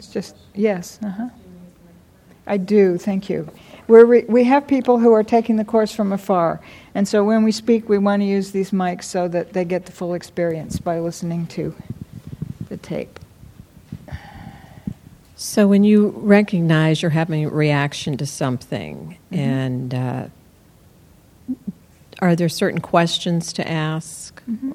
[0.08, 1.00] Just yes.
[1.04, 1.30] Uh-huh.
[2.46, 2.98] I do.
[2.98, 3.50] Thank you.
[3.88, 6.62] we re- we have people who are taking the course from afar,
[6.96, 9.86] and so when we speak, we want to use these mics so that they get
[9.86, 11.76] the full experience by listening to
[12.70, 13.20] the tape.
[15.36, 19.40] So, when you recognize you're having a reaction to something, mm-hmm.
[19.40, 20.28] and uh,
[22.20, 24.42] are there certain questions to ask?
[24.50, 24.72] Mm-hmm.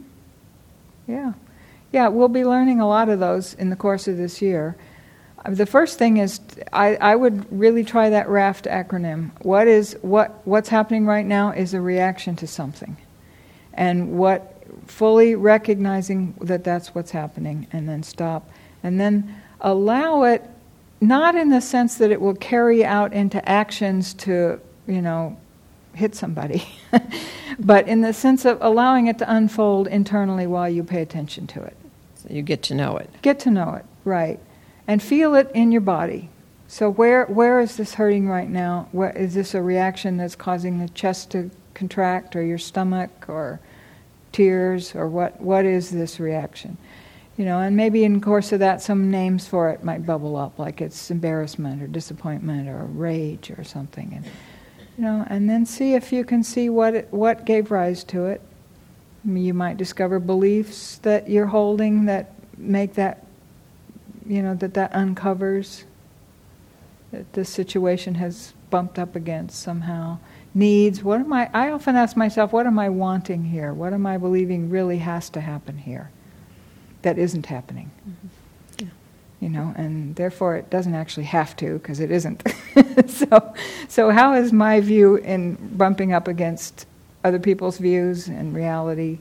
[1.08, 1.32] Yeah.
[1.90, 4.76] Yeah, we'll be learning a lot of those in the course of this year.
[5.44, 6.40] Uh, the first thing is
[6.72, 9.30] I, I would really try that RAFT acronym.
[9.42, 12.96] What is what what's happening right now is a reaction to something,
[13.74, 14.48] and what
[14.86, 18.50] fully recognizing that that's what's happening, and then stop,
[18.82, 20.48] and then allow it,
[21.00, 25.36] not in the sense that it will carry out into actions to you know
[25.94, 26.66] hit somebody,
[27.58, 31.62] but in the sense of allowing it to unfold internally while you pay attention to
[31.62, 31.76] it.
[32.14, 33.10] So you get to know it.
[33.20, 34.38] Get to know it, right
[34.86, 36.28] and feel it in your body.
[36.68, 38.88] So where where is this hurting right now?
[38.92, 43.60] Where, is this a reaction that's causing the chest to contract, or your stomach, or
[44.32, 45.40] tears, or what?
[45.40, 46.78] What is this reaction?
[47.36, 50.58] You know, and maybe in course of that, some names for it might bubble up,
[50.58, 54.24] like it's embarrassment or disappointment or rage or something, and
[54.96, 58.26] you know, and then see if you can see what it, what gave rise to
[58.26, 58.40] it.
[59.24, 63.24] You might discover beliefs that you're holding that make that
[64.26, 65.84] you know, that that uncovers
[67.12, 70.18] that this situation has bumped up against somehow.
[70.54, 73.72] Needs, what am I, I often ask myself, what am I wanting here?
[73.72, 76.10] What am I believing really has to happen here
[77.02, 77.90] that isn't happening?
[78.08, 78.28] Mm-hmm.
[79.40, 82.42] You know, and therefore it doesn't actually have to because it isn't.
[83.08, 83.54] so,
[83.88, 86.86] so how is my view in bumping up against
[87.24, 89.18] other people's views and reality?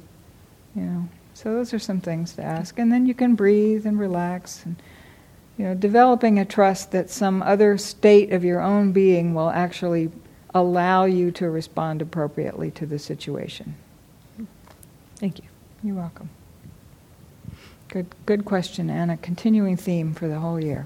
[0.75, 1.09] You know,
[1.41, 4.75] so those are some things to ask, and then you can breathe and relax and
[5.57, 10.11] you know, developing a trust that some other state of your own being will actually
[10.53, 13.75] allow you to respond appropriately to the situation.
[15.15, 15.45] Thank you.
[15.83, 16.29] You're welcome.
[17.87, 20.85] Good, good question, and a continuing theme for the whole year.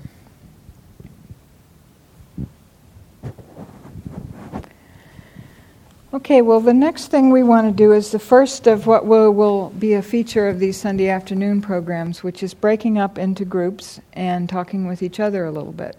[6.15, 9.31] Okay, well, the next thing we want to do is the first of what will,
[9.31, 13.99] will, be a feature of these Sunday afternoon programs, which is breaking up into groups
[14.13, 15.97] and talking with each other a little bit.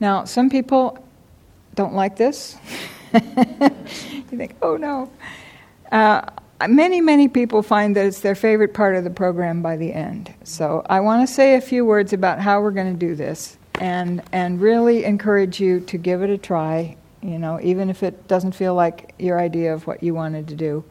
[0.00, 0.98] Now, some people
[1.76, 2.56] don't like this.
[3.14, 3.20] you
[4.24, 5.08] think, oh no.
[5.92, 6.22] Uh,
[6.68, 10.34] many, many people find that it's their favorite part of the program by the end.
[10.42, 13.56] So I want to say a few words about how we're going to do this
[13.76, 18.26] and, and really encourage you to give it a try, you know, even if it
[18.26, 20.84] doesn't feel like your idea of what you wanted to do.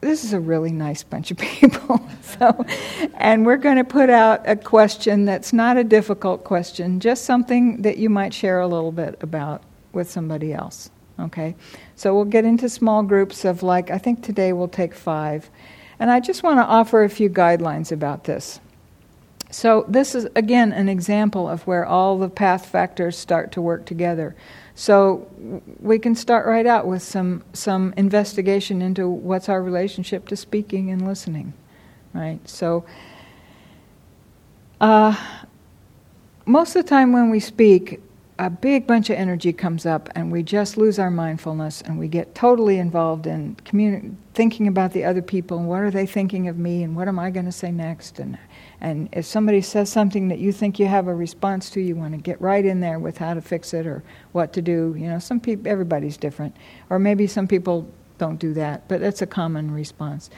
[0.00, 2.00] This is a really nice bunch of people.
[2.20, 2.66] so,
[3.14, 7.82] and we're going to put out a question that's not a difficult question, just something
[7.82, 9.62] that you might share a little bit about
[9.92, 10.90] with somebody else.
[11.20, 11.54] Okay?
[11.94, 15.48] So we'll get into small groups of like, I think today we'll take five.
[16.00, 18.58] And I just want to offer a few guidelines about this.
[19.52, 23.84] So, this is again an example of where all the path factors start to work
[23.84, 24.34] together.
[24.82, 25.30] So,
[25.78, 30.90] we can start right out with some, some investigation into what's our relationship to speaking
[30.90, 31.52] and listening,
[32.12, 32.40] right?
[32.48, 32.84] So,
[34.80, 35.14] uh,
[36.46, 38.00] most of the time when we speak,
[38.40, 42.08] a big bunch of energy comes up and we just lose our mindfulness and we
[42.08, 46.48] get totally involved in communi- thinking about the other people and what are they thinking
[46.48, 48.36] of me and what am I going to say next and
[48.82, 52.14] and if somebody says something that you think you have a response to you want
[52.14, 54.02] to get right in there with how to fix it or
[54.32, 56.54] what to do you know some people everybody's different.
[56.90, 60.28] Or maybe some people don't do that but that's a common response.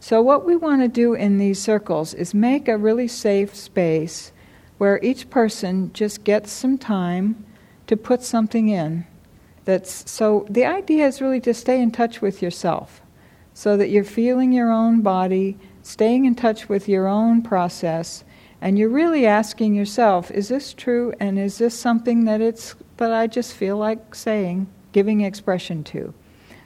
[0.00, 4.32] So what we want to do in these circles is make a really safe space
[4.78, 7.44] where each person just gets some time
[7.86, 9.06] to put something in
[9.66, 13.02] that's so the idea is really to stay in touch with yourself
[13.52, 18.24] so that you're feeling your own body staying in touch with your own process
[18.60, 23.12] and you're really asking yourself is this true and is this something that it's that
[23.12, 26.14] I just feel like saying giving expression to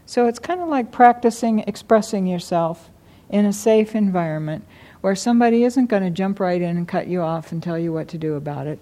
[0.04, 2.90] so it's kind of like practicing expressing yourself
[3.28, 4.64] in a safe environment
[5.00, 7.92] where somebody isn't going to jump right in and cut you off and tell you
[7.92, 8.78] what to do about it.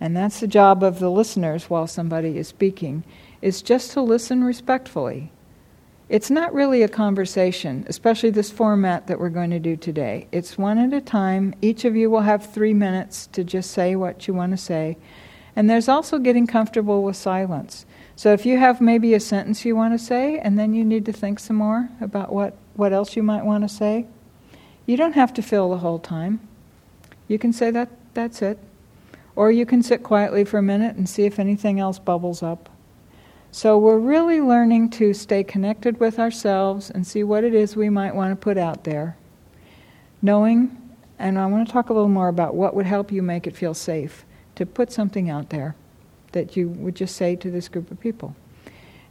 [0.00, 3.04] And that's the job of the listeners while somebody is speaking,
[3.40, 5.32] is just to listen respectfully.
[6.08, 10.26] It's not really a conversation, especially this format that we're going to do today.
[10.32, 11.54] It's one at a time.
[11.62, 14.98] Each of you will have three minutes to just say what you want to say.
[15.56, 17.86] And there's also getting comfortable with silence.
[18.16, 21.06] So if you have maybe a sentence you want to say, and then you need
[21.06, 24.06] to think some more about what, what else you might want to say,
[24.84, 26.46] you don't have to fill the whole time.
[27.28, 28.58] You can say that that's it.
[29.36, 32.68] Or you can sit quietly for a minute and see if anything else bubbles up.
[33.54, 37.88] So we're really learning to stay connected with ourselves and see what it is we
[37.88, 39.16] might want to put out there.
[40.20, 40.76] Knowing,
[41.20, 43.56] and I want to talk a little more about what would help you make it
[43.56, 44.26] feel safe
[44.56, 45.76] to put something out there
[46.32, 48.34] that you would just say to this group of people.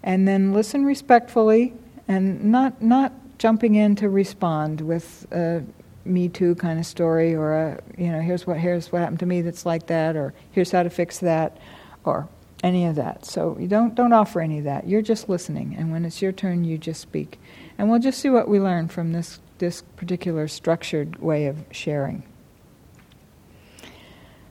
[0.04, 1.74] And then listen respectfully
[2.10, 5.64] and not, not jumping in to respond with a
[6.04, 9.26] Me Too kind of story, or a you know here's what here's what happened to
[9.26, 11.60] me that's like that, or here's how to fix that,
[12.04, 12.28] or
[12.64, 13.26] any of that.
[13.26, 14.88] So you don't don't offer any of that.
[14.88, 17.40] You're just listening, and when it's your turn, you just speak,
[17.78, 22.24] and we'll just see what we learn from this this particular structured way of sharing.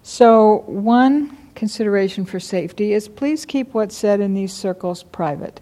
[0.03, 5.61] So one consideration for safety is please keep what's said in these circles private.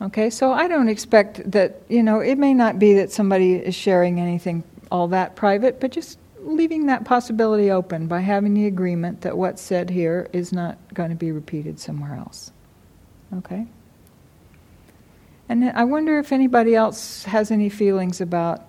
[0.00, 3.74] Okay, so I don't expect that, you know, it may not be that somebody is
[3.74, 9.22] sharing anything all that private, but just leaving that possibility open by having the agreement
[9.22, 12.52] that what's said here is not going to be repeated somewhere else.
[13.38, 13.66] Okay?
[15.48, 18.62] And I wonder if anybody else has any feelings about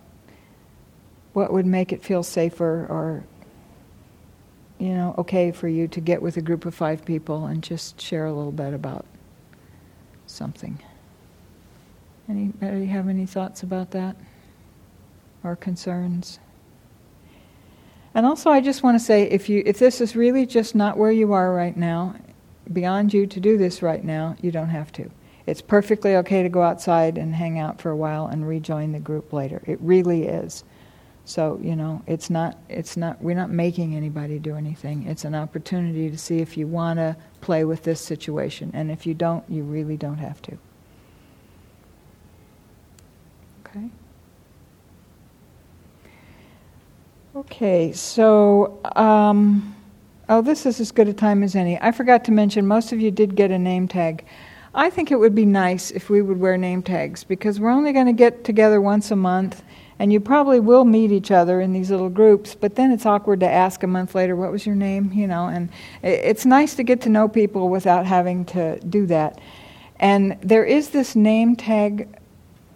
[1.33, 3.23] what would make it feel safer or,
[4.79, 7.99] you know, okay for you to get with a group of five people and just
[7.99, 9.05] share a little bit about
[10.27, 10.79] something.
[12.27, 14.15] Anybody have any thoughts about that
[15.43, 16.39] or concerns?
[18.15, 20.97] And also, I just want to say if, you, if this is really just not
[20.97, 22.15] where you are right now,
[22.71, 25.11] beyond you to do this right now, you don't have to.
[25.45, 28.99] It's perfectly okay to go outside and hang out for a while and rejoin the
[28.99, 29.61] group later.
[29.65, 30.63] It really is.
[31.25, 35.07] So, you know, it's not, it's not, we're not making anybody do anything.
[35.07, 38.71] It's an opportunity to see if you want to play with this situation.
[38.73, 40.57] And if you don't, you really don't have to.
[43.67, 43.89] Okay.
[47.35, 49.75] Okay, so, um,
[50.29, 51.77] oh, this is as good a time as any.
[51.81, 54.23] I forgot to mention, most of you did get a name tag.
[54.73, 57.91] I think it would be nice if we would wear name tags because we're only
[57.91, 59.63] going to get together once a month
[59.99, 63.41] and you probably will meet each other in these little groups, but then it's awkward
[63.41, 65.11] to ask a month later, what was your name?
[65.11, 65.69] You know, and
[66.03, 69.41] it's nice to get to know people without having to do that.
[69.99, 72.07] And there is this name tag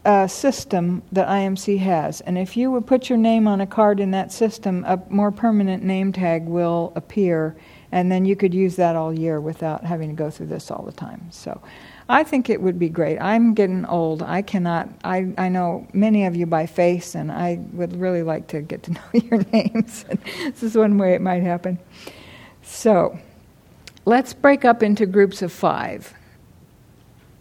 [0.05, 2.21] uh, system that IMC has.
[2.21, 5.31] And if you would put your name on a card in that system, a more
[5.31, 7.55] permanent name tag will appear,
[7.91, 10.83] and then you could use that all year without having to go through this all
[10.83, 11.27] the time.
[11.31, 11.61] So
[12.07, 13.19] I think it would be great.
[13.19, 14.23] I'm getting old.
[14.23, 18.47] I cannot, I, I know many of you by face, and I would really like
[18.47, 20.05] to get to know your names.
[20.43, 21.77] this is one way it might happen.
[22.61, 23.19] So,
[24.05, 26.13] let's break up into groups of five.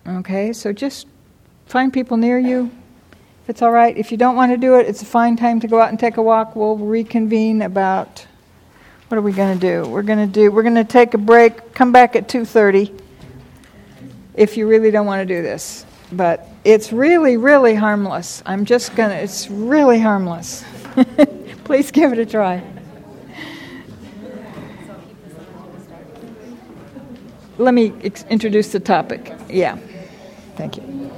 [0.07, 1.07] Okay, so just
[1.69, 2.71] find people near you.
[3.45, 3.97] If it's all right.
[3.97, 5.99] If you don't want to do it, it's a fine time to go out and
[5.99, 6.57] take a walk.
[6.57, 8.27] We'll reconvene about
[9.09, 9.89] what are we going to do?
[9.89, 13.01] We're going to do we're going to take a break, come back at 2:30
[14.35, 15.85] if you really don't want to do this.
[16.12, 18.43] But it's really, really harmless.
[18.47, 20.64] I'm just going to, it's really harmless.
[21.64, 22.62] Please give it a try.
[27.59, 29.35] Let me ex- introduce the topic.
[29.51, 29.79] Yeah.
[30.57, 31.11] Thank you.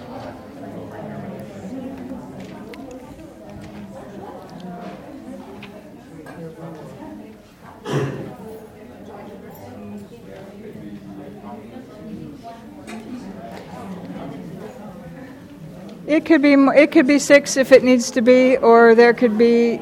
[16.07, 19.38] It could be it could be six if it needs to be, or there could
[19.38, 19.80] be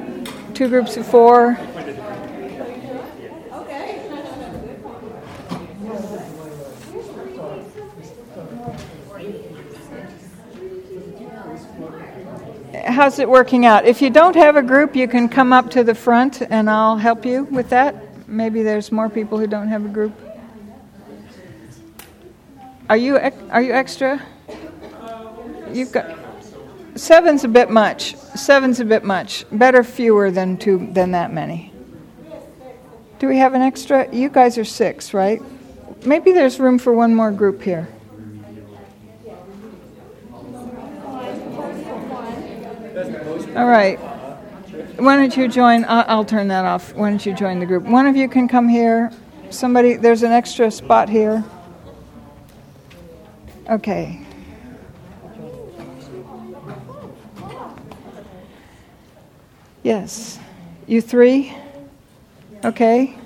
[0.53, 1.59] two groups of four.
[12.89, 13.85] How's it working out?
[13.85, 16.97] If you don't have a group, you can come up to the front and I'll
[16.97, 18.27] help you with that.
[18.27, 20.19] Maybe there's more people who don't have a group.
[22.89, 23.19] Are you
[23.51, 24.23] are you extra?
[25.71, 26.17] You've got
[26.95, 28.17] seven's a bit much.
[28.17, 29.45] Seven's a bit much.
[29.53, 31.71] Better fewer than two than that many.
[33.19, 34.11] Do we have an extra?
[34.15, 35.43] You guys are six, right?
[36.07, 37.87] Maybe there's room for one more group here.
[43.59, 43.99] All right.
[45.01, 45.85] Why don't you join?
[45.87, 46.95] I'll, I'll turn that off.
[46.95, 47.83] Why don't you join the group?
[47.83, 49.11] One of you can come here.
[49.51, 51.43] Somebody, there's an extra spot here.
[53.69, 54.25] Okay.
[59.83, 60.39] Yes.
[60.87, 61.53] You three?
[62.65, 63.19] Okay.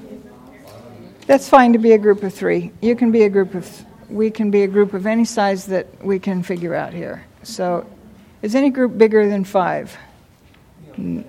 [1.26, 2.72] That's fine to be a group of three.
[2.80, 6.02] You can be a group of, we can be a group of any size that
[6.02, 7.26] we can figure out here.
[7.42, 7.86] So,
[8.40, 9.94] is any group bigger than five?
[10.94, 11.24] Mm.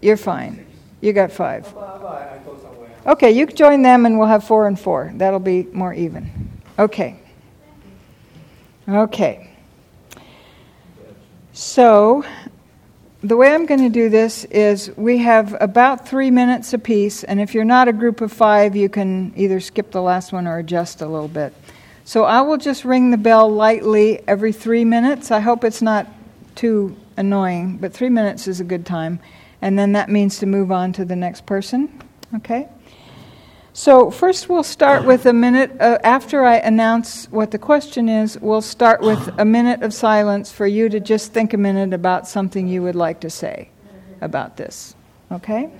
[0.00, 0.66] You're fine.
[1.00, 1.72] You got five.
[3.06, 5.12] Okay, you join them and we'll have four and four.
[5.14, 6.50] That'll be more even.
[6.78, 7.20] Okay.
[8.88, 9.50] Okay.
[11.52, 12.24] So,
[13.22, 17.40] the way I'm going to do this is we have about three minutes apiece, and
[17.40, 20.58] if you're not a group of five, you can either skip the last one or
[20.58, 21.52] adjust a little bit.
[22.04, 25.30] So I will just ring the bell lightly every three minutes.
[25.30, 26.06] I hope it's not
[26.54, 29.20] too annoying, but three minutes is a good time.
[29.60, 32.02] And then that means to move on to the next person.
[32.36, 32.68] Okay?
[33.72, 35.70] So, first, we'll start with a minute.
[35.80, 40.50] Uh, after I announce what the question is, we'll start with a minute of silence
[40.50, 43.68] for you to just think a minute about something you would like to say
[44.20, 44.96] about this.
[45.30, 45.70] Okay?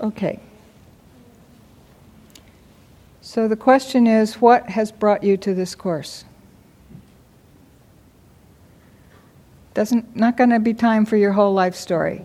[0.00, 0.40] Okay.
[3.34, 6.24] So, the question is what has brought you to this course?
[9.74, 12.24] Doesn't not going to be time for your whole life story.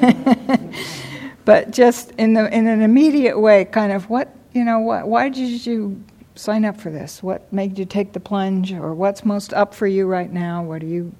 [1.44, 5.28] but just in the in an immediate way, kind of what you know, what, why
[5.28, 6.02] did you
[6.34, 7.22] sign up for this?
[7.22, 10.64] What made you take the plunge, or what's most up for you right now?
[10.64, 11.14] What are you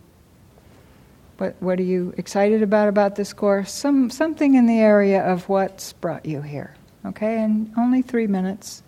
[1.39, 3.70] what what are you excited about about this course?
[3.70, 6.74] Some something in the area of what's brought you here.
[7.05, 8.82] Okay, and only three minutes,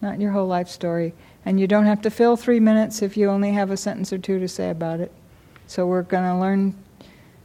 [0.00, 1.14] not your whole life story.
[1.46, 4.18] And you don't have to fill three minutes if you only have a sentence or
[4.18, 5.12] two to say about it.
[5.66, 6.74] So we're going to learn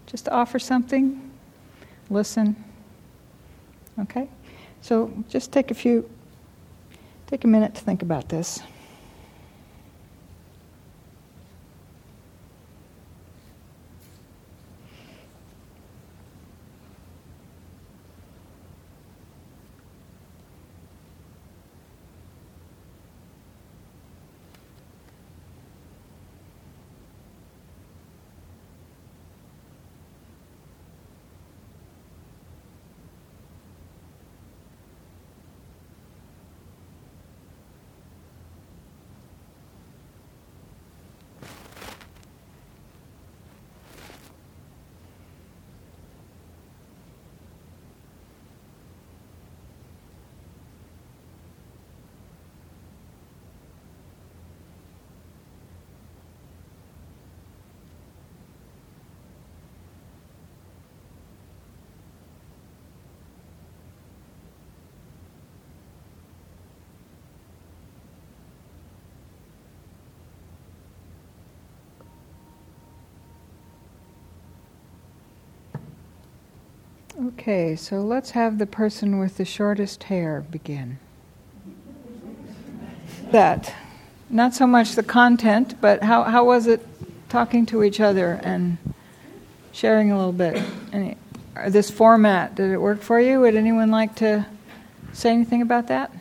[0.08, 1.32] just to offer something,
[2.10, 2.56] listen.
[4.00, 4.30] Okay?
[4.82, 6.10] So just take a few,
[7.28, 8.60] take a minute to think about this.
[77.30, 80.98] Okay, so let's have the person with the shortest hair begin.
[83.30, 83.72] That.
[84.32, 86.84] Not so much the content, but how, how was it
[87.30, 88.80] talking to each other and
[89.72, 90.60] sharing a little bit?
[90.92, 91.18] Any,
[91.56, 93.42] uh, this format, did it work for you?
[93.42, 94.48] Would anyone like to
[95.14, 96.12] say anything about that?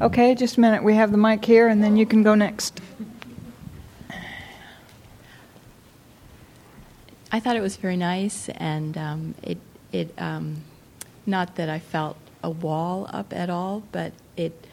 [0.00, 0.84] Okay, just a minute.
[0.84, 2.80] We have the mic here, and then you can go next.
[7.32, 9.58] I thought it was very nice, and um, it
[9.90, 10.62] it um,
[11.24, 14.66] not that I felt a wall up at all, but it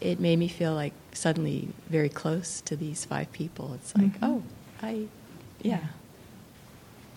[0.00, 3.72] it made me feel like suddenly very close to these five people.
[3.74, 4.24] It's like, mm-hmm.
[4.24, 4.42] oh,
[4.82, 5.06] I,
[5.62, 5.86] yeah.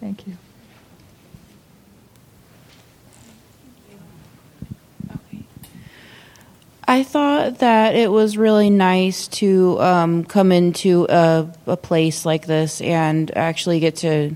[0.00, 0.36] Thank you.
[6.84, 12.46] I thought that it was really nice to um, come into a, a, place like
[12.46, 14.34] this and actually get to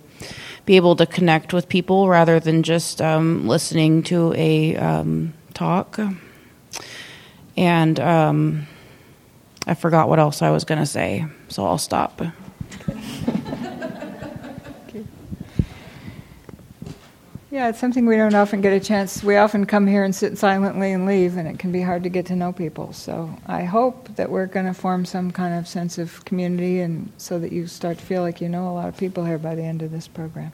[0.65, 5.99] be able to connect with people rather than just um, listening to a um, talk.
[7.57, 8.67] And um,
[9.67, 12.23] I forgot what else I was going to say, so I'll stop.
[17.57, 19.25] Yeah, it's something we don't often get a chance.
[19.25, 22.11] We often come here and sit silently and leave, and it can be hard to
[22.11, 22.93] get to know people.
[22.93, 27.11] So I hope that we're going to form some kind of sense of community, and
[27.17, 29.55] so that you start to feel like you know a lot of people here by
[29.55, 30.53] the end of this program.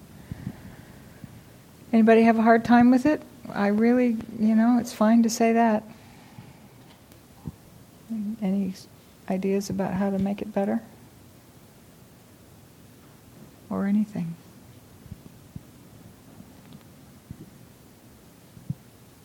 [1.93, 3.21] Anybody have a hard time with it?
[3.53, 5.83] I really, you know, it's fine to say that.
[8.41, 8.75] Any
[9.29, 10.81] ideas about how to make it better?
[13.71, 14.37] Or anything?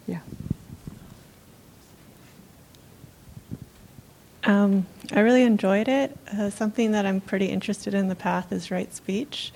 [0.07, 0.19] Yeah.
[4.43, 6.17] Um, I really enjoyed it.
[6.31, 9.51] Uh, something that I'm pretty interested in the path is right speech,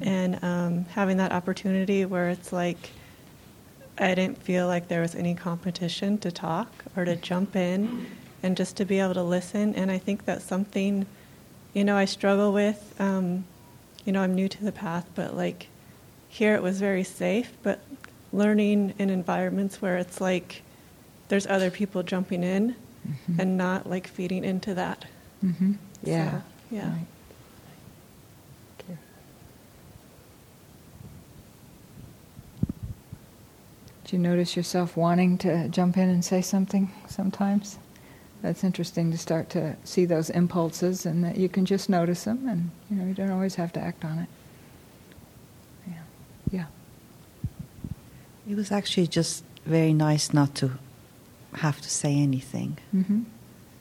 [0.00, 2.90] and um, having that opportunity where it's like
[3.98, 8.06] I didn't feel like there was any competition to talk or to jump in,
[8.42, 9.74] and just to be able to listen.
[9.74, 11.06] And I think that's something,
[11.72, 12.94] you know, I struggle with.
[12.98, 13.44] Um,
[14.04, 15.68] you know, I'm new to the path, but like
[16.28, 17.80] here it was very safe, but
[18.32, 20.62] learning in environments where it's like
[21.28, 22.74] there's other people jumping in
[23.06, 23.40] mm-hmm.
[23.40, 25.04] and not like feeding into that.
[25.44, 25.72] Mm-hmm.
[26.04, 26.30] Yeah.
[26.30, 26.90] So, yeah.
[26.90, 27.06] Right.
[34.12, 37.78] Do you notice yourself wanting to jump in and say something sometimes?
[38.42, 42.46] That's interesting to start to see those impulses and that you can just notice them
[42.46, 44.28] and you know you don't always have to act on it.
[45.88, 46.02] Yeah.
[46.50, 46.64] Yeah.
[48.46, 50.72] It was actually just very nice not to
[51.54, 52.78] have to say anything.
[52.94, 53.22] Mm-hmm.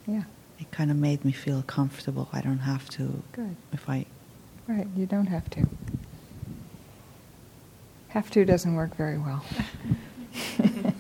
[0.07, 0.23] Yeah.
[0.59, 2.29] It kind of made me feel comfortable.
[2.31, 3.23] I don't have to.
[3.31, 3.55] Good.
[3.73, 4.05] If I.
[4.67, 5.67] Right, you don't have to.
[8.09, 9.43] Have to doesn't work very well.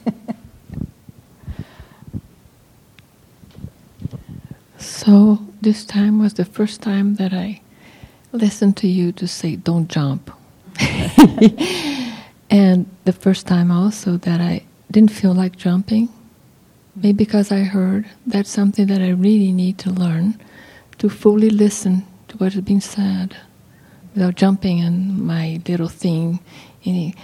[4.77, 7.61] so this time was the first time that I
[8.31, 10.31] listened to you to say, "Don't jump."
[12.51, 16.09] And the first time also that I didn't feel like jumping,
[16.95, 20.39] maybe because I heard that's something that I really need to learn
[20.97, 23.35] to fully listen to what is being said
[24.13, 26.39] without jumping in my little thing.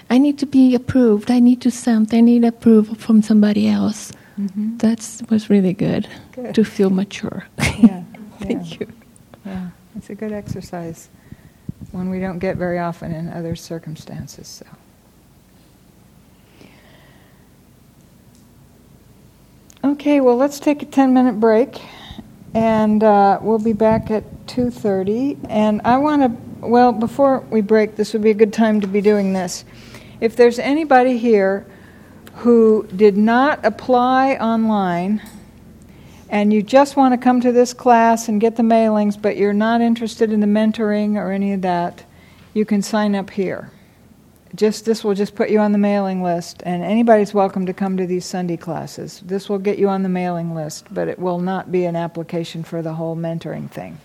[0.09, 1.31] I need to be approved.
[1.31, 2.17] I need to something.
[2.17, 4.11] I need approval from somebody else.
[4.39, 4.77] Mm-hmm.
[4.77, 4.99] That
[5.29, 7.47] was really good, good, to feel mature.
[7.57, 8.03] Yeah,
[8.39, 8.77] Thank yeah.
[8.79, 8.93] you.
[9.45, 11.09] Yeah, it's a good exercise.
[11.91, 14.47] One we don't get very often in other circumstances.
[14.47, 14.65] So.
[19.87, 21.81] Okay, well, let's take a 10 minute break,
[22.53, 25.47] and uh, we'll be back at 2.30.
[25.49, 28.87] And I want to, well, before we break, this would be a good time to
[28.87, 29.63] be doing this.
[30.19, 31.65] If there's anybody here
[32.33, 35.21] who did not apply online,
[36.27, 39.53] and you just want to come to this class and get the mailings, but you're
[39.53, 42.03] not interested in the mentoring or any of that,
[42.53, 43.71] you can sign up here
[44.57, 47.95] just this will just put you on the mailing list, and anybody's welcome to come
[47.95, 49.21] to these Sunday classes.
[49.23, 52.63] This will get you on the mailing list, but it will not be an application
[52.63, 53.99] for the whole mentoring thing.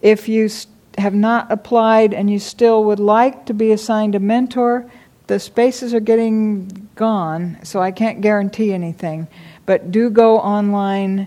[0.00, 0.48] If you
[0.96, 4.88] have not applied and you still would like to be assigned a mentor,
[5.26, 9.26] the spaces are getting gone, so I can't guarantee anything.
[9.66, 11.26] But do go online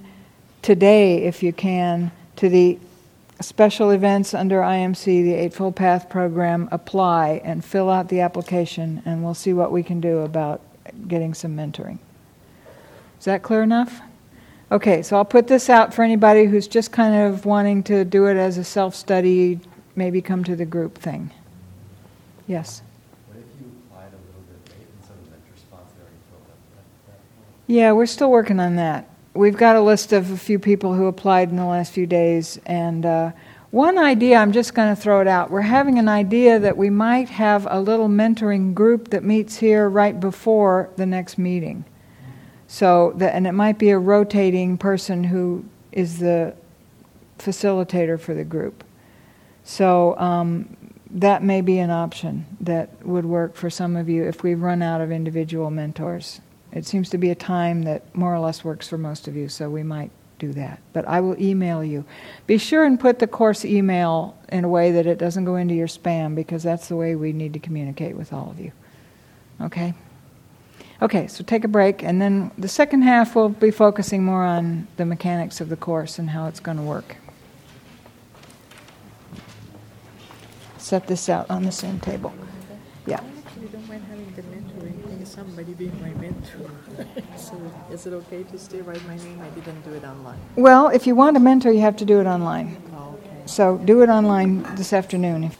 [0.61, 2.79] today if you can to the
[3.41, 9.23] special events under IMC, the Eightfold Path program, apply and fill out the application, and
[9.23, 10.61] we'll see what we can do about
[11.07, 11.99] getting some mentoring.
[13.19, 14.01] Is that clear enough?
[14.71, 18.27] Okay, so I'll put this out for anybody who's just kind of wanting to do
[18.27, 19.59] it as a self study,
[19.95, 21.31] maybe come to the group thing.
[22.47, 22.81] Yes?
[23.27, 26.47] What if you applied a little bit late and some of the response already filled
[26.47, 27.57] up at that point?
[27.67, 29.10] Yeah, we're still working on that.
[29.33, 32.59] We've got a list of a few people who applied in the last few days,
[32.65, 33.31] and uh,
[33.69, 35.49] one idea, I'm just going to throw it out.
[35.49, 39.87] We're having an idea that we might have a little mentoring group that meets here
[39.87, 41.85] right before the next meeting.
[42.67, 45.63] So, the, and it might be a rotating person who
[45.93, 46.53] is the
[47.39, 48.83] facilitator for the group.
[49.63, 50.75] So, um,
[51.09, 54.81] that may be an option that would work for some of you if we run
[54.81, 56.41] out of individual mentors.
[56.73, 59.49] It seems to be a time that more or less works for most of you,
[59.49, 60.79] so we might do that.
[60.93, 62.05] But I will email you.
[62.47, 65.75] Be sure and put the course email in a way that it doesn't go into
[65.75, 68.71] your spam because that's the way we need to communicate with all of you.
[69.61, 69.93] Okay?
[71.01, 74.87] Okay, so take a break, and then the second half we'll be focusing more on
[74.97, 77.17] the mechanics of the course and how it's going to work.
[80.77, 82.33] Set this out on the same table.
[83.07, 83.19] Yeah.
[83.19, 86.69] I actually don't mind having the mentoring, somebody being my mentor.
[87.35, 87.55] so
[87.91, 89.41] is it okay to still write my name?
[89.41, 90.37] I didn't do it online.
[90.55, 92.77] Well, if you want a mentor, you have to do it online.
[92.93, 93.41] Oh, okay.
[93.47, 95.51] So do it online this afternoon.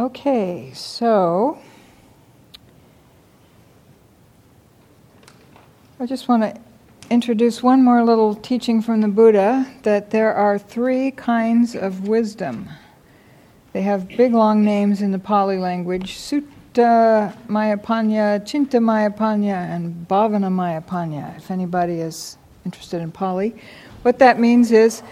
[0.00, 1.58] Okay, so
[5.98, 6.58] I just want to
[7.10, 12.70] introduce one more little teaching from the Buddha that there are three kinds of wisdom.
[13.74, 20.48] They have big long names in the Pali language Sutta Mayapanya, Chinta Mayapanya, and Bhavana
[20.48, 23.54] Mayapanya, if anybody is interested in Pali.
[24.00, 25.02] What that means is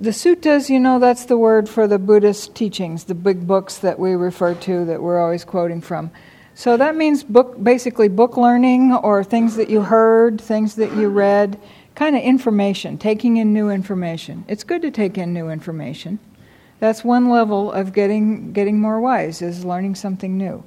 [0.00, 3.98] the suttas, you know, that's the word for the Buddhist teachings, the big books that
[3.98, 6.10] we refer to that we're always quoting from.
[6.54, 11.08] So that means book, basically book learning or things that you heard, things that you
[11.08, 11.60] read,
[11.94, 14.44] kind of information, taking in new information.
[14.48, 16.18] It's good to take in new information.
[16.80, 20.64] That's one level of getting getting more wise is learning something new.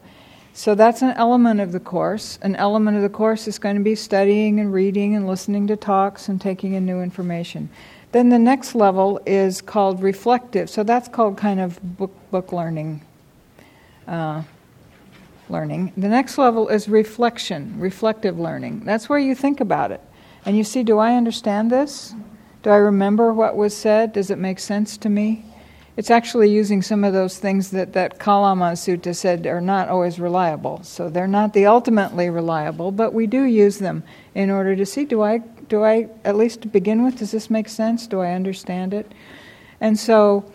[0.53, 2.37] So that's an element of the course.
[2.41, 5.77] An element of the course is going to be studying and reading and listening to
[5.77, 7.69] talks and taking in new information.
[8.11, 10.69] Then the next level is called reflective.
[10.69, 13.01] So that's called kind of book, book learning.
[14.07, 14.43] Uh,
[15.51, 15.93] learning.
[15.97, 18.81] The next level is reflection, reflective learning.
[18.85, 20.01] That's where you think about it.
[20.45, 22.15] And you see, do I understand this?
[22.63, 24.13] Do I remember what was said?
[24.13, 25.45] Does it make sense to me?
[25.97, 30.19] It's actually using some of those things that that Kalama Sutta said are not always
[30.19, 30.81] reliable.
[30.83, 34.03] So they're not the ultimately reliable, but we do use them
[34.33, 35.39] in order to see do I
[35.71, 38.05] do I, at least to begin with, does this make sense?
[38.05, 39.09] Do I understand it?
[39.79, 40.51] And so,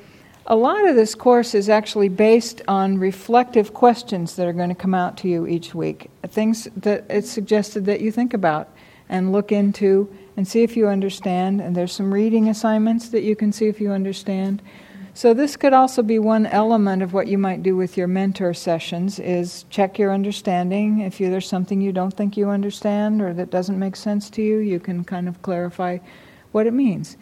[0.47, 4.75] a lot of this course is actually based on reflective questions that are going to
[4.75, 6.11] come out to you each week.
[6.29, 8.69] Things that it's suggested that you think about
[9.09, 11.63] and look into and see if you understand.
[11.63, 14.61] And there's some reading assignments that you can see if you understand.
[15.17, 18.53] So this could also be one element of what you might do with your mentor
[18.53, 21.01] sessions is check your understanding.
[21.01, 24.43] If you, there's something you don't think you understand or that doesn't make sense to
[24.43, 26.01] you, you can kind of clarify
[26.53, 27.17] what it means.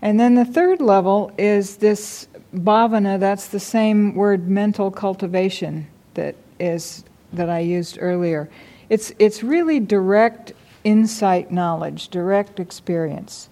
[0.00, 6.36] And then the third level is this bhavana, that's the same word mental cultivation that
[6.58, 8.48] is that I used earlier.
[8.88, 13.50] It's it's really direct insight knowledge, direct experience.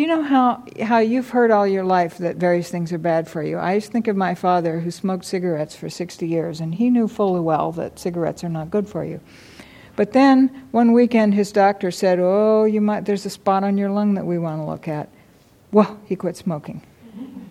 [0.00, 3.42] You know how, how you've heard all your life that various things are bad for
[3.42, 3.58] you.
[3.58, 7.06] I just think of my father who smoked cigarettes for 60 years, and he knew
[7.06, 9.20] fully well that cigarettes are not good for you.
[9.96, 13.90] But then one weekend his doctor said, Oh, you might, there's a spot on your
[13.90, 15.10] lung that we want to look at.
[15.70, 16.80] Well, he quit smoking.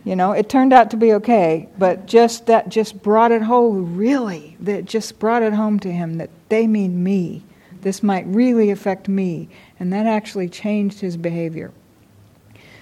[0.04, 3.96] You know, it turned out to be okay, but just that just brought it home,
[3.96, 7.44] really, that just brought it home to him that they mean me.
[7.82, 9.50] This might really affect me.
[9.80, 11.72] And that actually changed his behavior.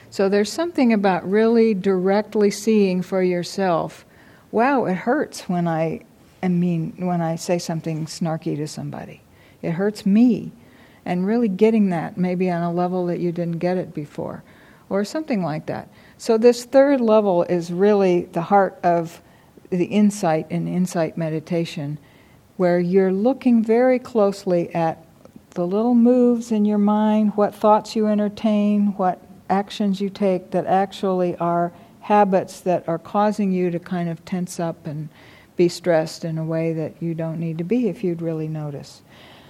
[0.10, 4.06] So there's something about really directly seeing for yourself,
[4.52, 6.02] wow, it hurts when I
[6.42, 9.22] I mean when I say something snarky to somebody.
[9.62, 10.52] It hurts me.
[11.04, 14.44] And really getting that maybe on a level that you didn't get it before
[14.90, 15.90] or something like that.
[16.18, 19.22] So this third level is really the heart of
[19.70, 21.98] the insight in insight meditation
[22.58, 25.06] where you're looking very closely at
[25.52, 30.66] the little moves in your mind, what thoughts you entertain, what actions you take that
[30.66, 31.72] actually are
[32.02, 35.10] habits that are causing you to kind of tense up and
[35.56, 39.02] be stressed in a way that you don't need to be if you'd really notice.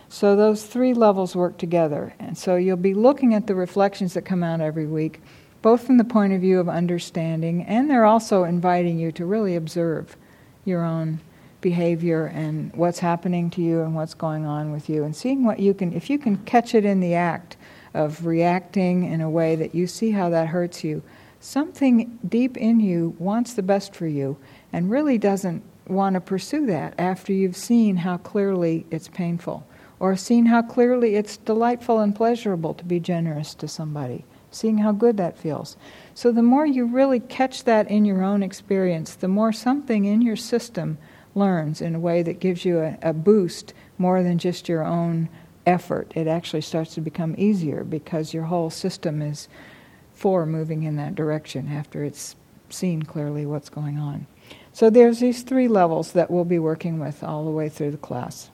[0.09, 2.13] So those three levels work together.
[2.17, 5.21] And so you'll be looking at the reflections that come out every week,
[5.61, 9.55] both from the point of view of understanding, and they're also inviting you to really
[9.55, 10.15] observe
[10.63, 11.19] your own
[11.61, 15.59] behavior and what's happening to you and what's going on with you and seeing what
[15.59, 17.56] you can if you can catch it in the act
[17.97, 21.01] of reacting in a way that you see how that hurts you.
[21.39, 24.37] Something deep in you wants the best for you
[24.71, 29.65] and really doesn't want to pursue that after you've seen how clearly it's painful
[29.99, 34.91] or seen how clearly it's delightful and pleasurable to be generous to somebody seeing how
[34.91, 35.77] good that feels.
[36.13, 40.21] So the more you really catch that in your own experience the more something in
[40.21, 40.97] your system
[41.35, 45.29] learns in a way that gives you a, a boost more than just your own
[45.67, 46.11] effort.
[46.15, 49.47] It actually starts to become easier because your whole system is
[50.13, 52.35] for moving in that direction after it's
[52.69, 54.25] seen clearly what's going on.
[54.73, 57.97] So there's these three levels that we'll be working with all the way through the
[57.97, 58.49] class.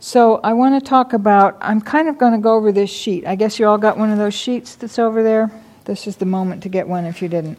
[0.00, 3.26] So I want to talk about, I'm kind of going to go over this sheet.
[3.26, 5.50] I guess you all got one of those sheets that's over there.
[5.84, 7.58] This is the moment to get one if you didn't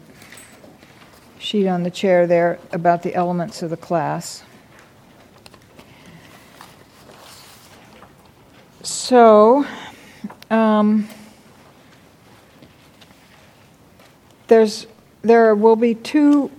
[1.38, 4.42] sheet on the chair there about the elements of the class.
[8.86, 9.66] So,
[10.48, 11.08] um,
[14.46, 14.86] there's
[15.22, 16.52] there will be two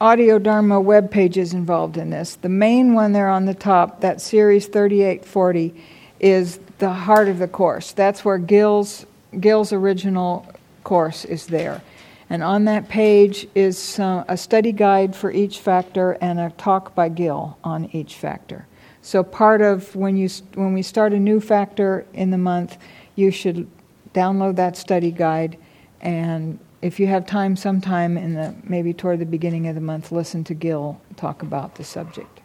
[0.00, 2.36] audio dharma web pages involved in this.
[2.36, 5.74] The main one there on the top, that series 3840,
[6.18, 7.92] is the heart of the course.
[7.92, 9.04] That's where Gil's
[9.38, 10.46] Gil's original
[10.82, 11.82] course is there.
[12.30, 16.94] And on that page is uh, a study guide for each factor and a talk
[16.94, 18.66] by Gil on each factor.
[19.02, 22.78] So part of when you when we start a new factor in the month,
[23.14, 23.68] you should
[24.14, 25.58] download that study guide
[26.00, 30.12] and if you have time sometime in the maybe toward the beginning of the month
[30.12, 32.40] listen to Gil talk about the subject.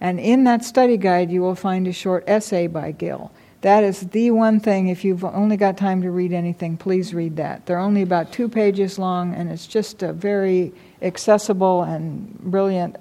[0.00, 3.32] And in that study guide you will find a short essay by Gil
[3.62, 7.36] that is the one thing, if you've only got time to read anything, please read
[7.36, 7.64] that.
[7.64, 12.96] They're only about two pages long, and it's just a very accessible and brilliant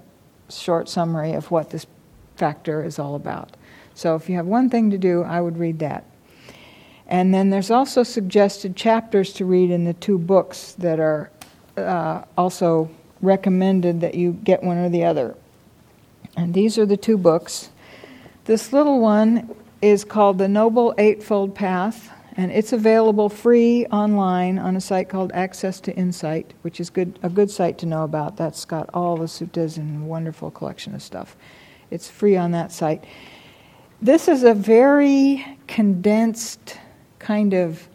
[0.50, 1.88] short summary of what this
[2.42, 3.56] factor is all about.
[3.94, 6.06] So if you have one thing to do, I would read that.
[7.06, 11.30] And then there's also suggested chapters to read in the two books that are
[11.78, 12.90] uh, also
[13.22, 15.36] recommended that you get one or the other.
[16.36, 17.70] And these are the two books.
[18.46, 19.54] This little one
[19.84, 25.32] is called the Noble Eightfold Path, and it's available free online on a site called
[25.34, 28.36] Access to Insight, which is good, a good site to know about.
[28.36, 31.36] That's got all the suttas and wonderful collection of stuff.
[31.92, 33.04] It's free on that site.
[34.02, 36.78] This is a very condensed,
[37.20, 37.88] kind of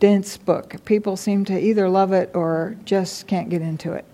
[0.00, 0.84] dense book.
[0.86, 4.06] People seem to either love it or just can't get into it.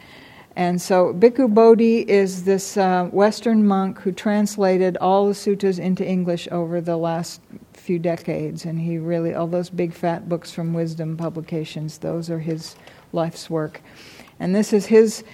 [0.57, 6.05] And so Bhikkhu Bodhi is this uh, Western monk who translated all the suttas into
[6.05, 7.43] English over the last
[7.75, 8.65] few decades.
[8.65, 12.75] And he really, all those big fat books from wisdom publications, those are his
[13.13, 13.83] life's work.
[14.41, 15.25] And this is his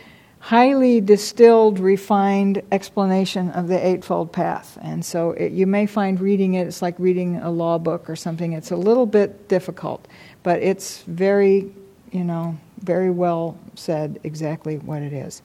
[0.43, 4.77] highly distilled, refined explanation of the Eightfold Path.
[4.83, 8.17] And so it, you may find reading it, it's like reading a law book or
[8.17, 8.53] something.
[8.53, 10.09] It's a little bit difficult,
[10.43, 11.73] but it's very,
[12.11, 15.43] you know, very well said exactly what it is.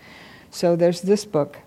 [0.49, 1.60] So there's this book.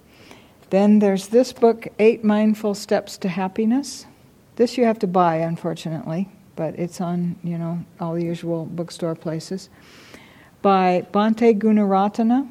[0.71, 4.07] Then there's this book, Eight Mindful Steps to Happiness.
[4.57, 9.15] This you have to buy, unfortunately, but it's on, you know, all the usual bookstore
[9.15, 9.69] places.
[10.63, 12.49] By Bhante Gunaratana.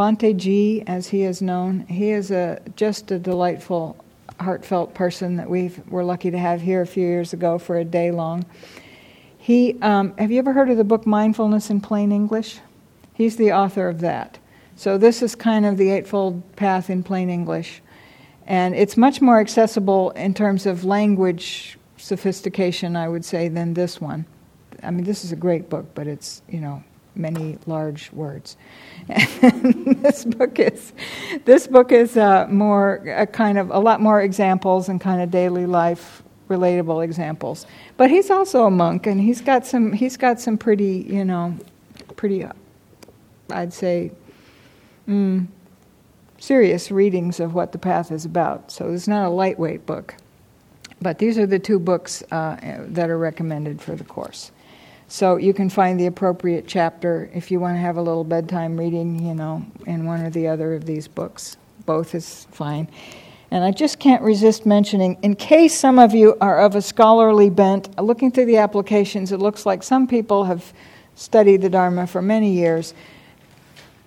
[0.00, 4.02] Bhante G, as he is known, he is a, just a delightful,
[4.40, 7.84] heartfelt person that we were lucky to have here a few years ago for a
[7.84, 8.46] day long.
[9.36, 12.60] He, um, have you ever heard of the book Mindfulness in Plain English?
[13.12, 14.38] He's the author of that.
[14.74, 17.82] So this is kind of the Eightfold Path in plain English.
[18.46, 24.00] And it's much more accessible in terms of language sophistication, I would say, than this
[24.00, 24.24] one.
[24.82, 26.82] I mean, this is a great book, but it's, you know,
[27.20, 28.56] many large words.
[30.00, 30.92] This book is,
[31.44, 35.30] this book is uh, more, a kind of, a lot more examples and kind of
[35.30, 37.66] daily life relatable examples.
[37.96, 41.56] But he's also a monk, and he's got some he's got some pretty you know
[42.16, 42.44] pretty
[43.50, 44.10] I'd say
[45.08, 45.46] mm,
[46.38, 48.70] serious readings of what the path is about.
[48.70, 50.16] So it's not a lightweight book.
[51.02, 52.56] But these are the two books uh,
[52.88, 54.52] that are recommended for the course.
[55.10, 58.78] So you can find the appropriate chapter if you want to have a little bedtime
[58.78, 61.56] reading, you know, in one or the other of these books.
[61.84, 62.88] Both is fine.
[63.50, 67.50] And I just can't resist mentioning, in case some of you are of a scholarly
[67.50, 70.72] bent, looking through the applications, it looks like some people have
[71.16, 72.94] studied the Dharma for many years.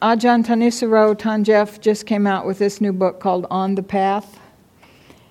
[0.01, 4.39] Ajahn Thanissaro Than Geoff just came out with this new book called On the Path,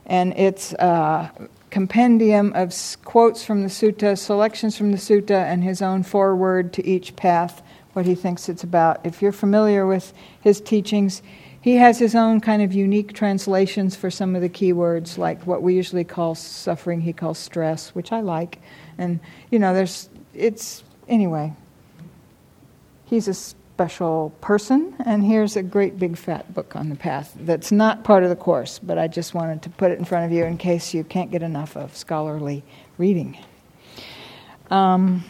[0.05, 1.33] and it's a
[1.73, 6.87] compendium of quotes from the sutta, selections from the sutta, and his own foreword to
[6.87, 7.63] each path,
[7.95, 9.01] what he thinks it's about.
[9.05, 10.13] If you're familiar with
[10.43, 11.23] his teachings,
[11.63, 15.47] he has his own kind of unique translations for some of the key words, like
[15.47, 18.59] what we usually call suffering, he calls stress, which I like.
[18.99, 19.19] And,
[19.51, 21.55] you know, there's, it's, anyway,
[23.07, 23.35] he's a
[23.83, 28.23] special person, and here's a great big fat book on the path that's not part
[28.23, 30.57] of the course, but I just wanted to put it in front of you in
[30.57, 32.63] case you can't get enough of scholarly
[32.97, 33.37] reading.
[34.71, 35.25] Um,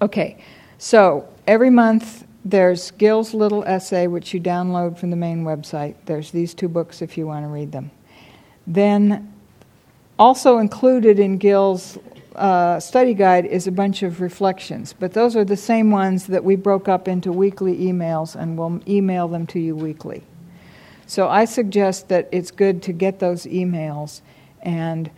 [0.00, 0.38] okay,
[0.78, 5.96] so every month there's Gil's little essay, which you download from the main website.
[6.06, 7.90] There's these two books if you want to read them.
[8.64, 9.34] Then,
[10.20, 11.98] also included in Gil's
[12.40, 16.42] uh, study guide is a bunch of reflections, but those are the same ones that
[16.42, 20.22] we broke up into weekly emails and we'll email them to you weekly.
[21.06, 24.20] So I suggest that it's good to get those emails
[24.62, 25.10] and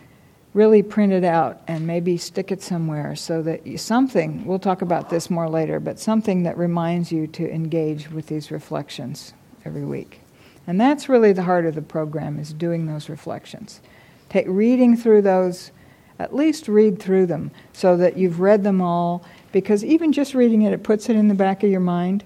[0.53, 4.81] really print it out and maybe stick it somewhere so that you, something, we'll talk
[4.81, 9.33] about this more later, but something that reminds you to engage with these reflections
[9.65, 10.19] every week.
[10.67, 13.81] And that's really the heart of the program is doing those reflections.
[14.29, 15.71] Take reading through those,
[16.19, 20.61] at least read through them so that you've read them all because even just reading
[20.61, 22.23] it it puts it in the back of your mind.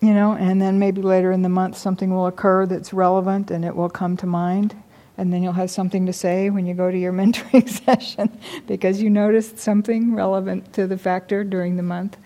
[0.00, 3.64] You know, and then maybe later in the month something will occur that's relevant and
[3.64, 4.74] it will come to mind
[5.16, 8.36] and then you'll have something to say when you go to your mentoring session
[8.66, 12.16] because you noticed something relevant to the factor during the month.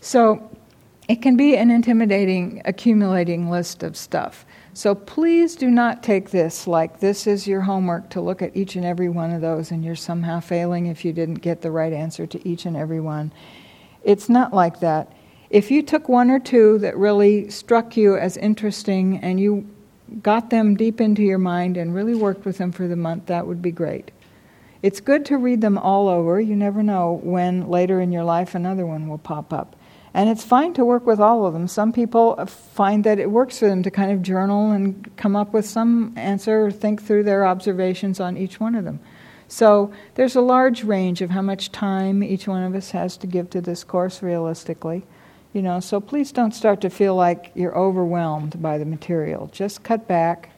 [0.00, 0.50] So
[1.08, 4.44] it can be an intimidating, accumulating list of stuff.
[4.76, 8.76] So please do not take this like this is your homework to look at each
[8.76, 11.94] and every one of those and you're somehow failing if you didn't get the right
[11.94, 13.32] answer to each and every one.
[14.04, 15.10] It's not like that.
[15.48, 19.66] If you took one or two that really struck you as interesting and you
[20.20, 23.46] got them deep into your mind and really worked with them for the month, that
[23.46, 24.10] would be great.
[24.82, 26.38] It's good to read them all over.
[26.38, 29.74] You never know when later in your life another one will pop up.
[30.16, 31.68] And it's fine to work with all of them.
[31.68, 35.52] Some people find that it works for them to kind of journal and come up
[35.52, 38.98] with some answer or think through their observations on each one of them.
[39.46, 43.26] So there's a large range of how much time each one of us has to
[43.26, 45.04] give to this course realistically.
[45.52, 49.50] You know, so please don't start to feel like you're overwhelmed by the material.
[49.52, 50.48] Just cut back.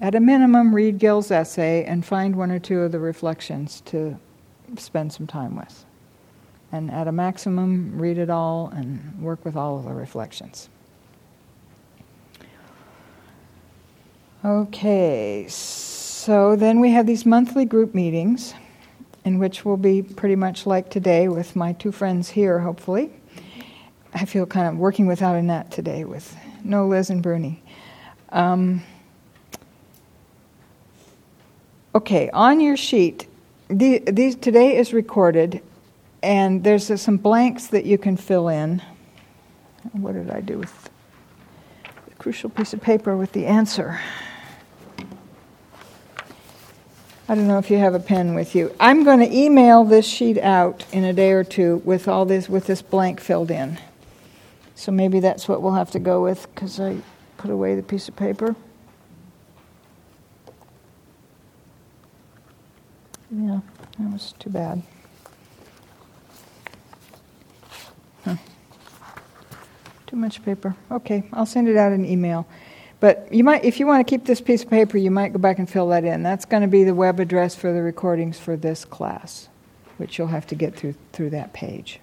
[0.00, 4.20] At a minimum, read Gil's essay and find one or two of the reflections to
[4.78, 5.83] spend some time with.
[6.74, 10.68] And at a maximum, read it all and work with all of the reflections.
[14.44, 18.54] Okay, so then we have these monthly group meetings,
[19.24, 23.12] in which will be pretty much like today with my two friends here, hopefully.
[24.12, 27.62] I feel kind of working without a net today with no Liz and Bruni.
[28.30, 28.82] Um,
[31.94, 33.28] okay, on your sheet,
[33.68, 35.62] the, these, today is recorded,
[36.24, 38.82] and there's uh, some blanks that you can fill in.
[39.92, 40.90] What did I do with
[42.08, 44.00] the crucial piece of paper with the answer?
[47.28, 48.74] I don't know if you have a pen with you.
[48.80, 52.48] I'm going to email this sheet out in a day or two with all this
[52.48, 53.78] with this blank filled in.
[54.74, 56.98] So maybe that's what we'll have to go with because I
[57.36, 58.56] put away the piece of paper.
[63.30, 63.60] Yeah,
[63.98, 64.82] that was too bad.
[70.14, 70.76] Too much paper.
[70.92, 72.46] Okay, I'll send it out in email.
[73.00, 75.40] But you might, if you want to keep this piece of paper, you might go
[75.40, 76.22] back and fill that in.
[76.22, 79.48] That's going to be the web address for the recordings for this class,
[79.96, 81.98] which you'll have to get through through that page.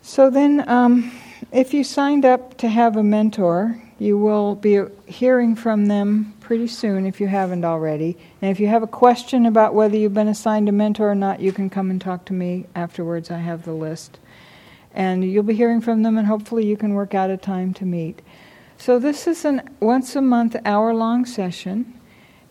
[0.00, 1.12] So then, um,
[1.52, 6.68] if you signed up to have a mentor, you will be hearing from them pretty
[6.68, 8.16] soon if you haven't already.
[8.40, 11.40] And if you have a question about whether you've been assigned a mentor or not,
[11.40, 13.30] you can come and talk to me afterwards.
[13.30, 14.18] I have the list.
[14.94, 17.84] And you'll be hearing from them, and hopefully, you can work out a time to
[17.84, 18.22] meet.
[18.76, 21.98] So, this is an once a month, hour long session,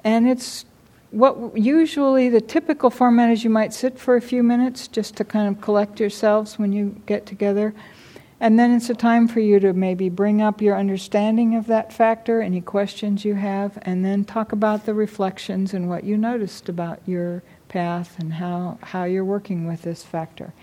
[0.03, 0.65] and it's
[1.11, 5.25] what usually the typical format is you might sit for a few minutes just to
[5.25, 7.73] kind of collect yourselves when you get together.
[8.39, 11.91] And then it's a time for you to maybe bring up your understanding of that
[11.91, 16.69] factor, any questions you have, and then talk about the reflections and what you noticed
[16.69, 20.53] about your path and how, how you're working with this factor.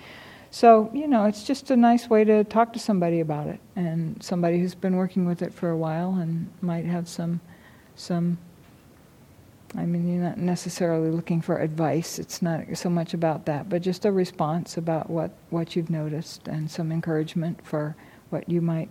[0.50, 4.22] So, you know, it's just a nice way to talk to somebody about it, and
[4.22, 7.40] somebody who's been working with it for a while and might have some
[7.94, 8.38] some.
[9.76, 12.18] I mean, you're not necessarily looking for advice.
[12.18, 16.48] It's not so much about that, but just a response about what, what you've noticed
[16.48, 17.94] and some encouragement for
[18.30, 18.88] what you might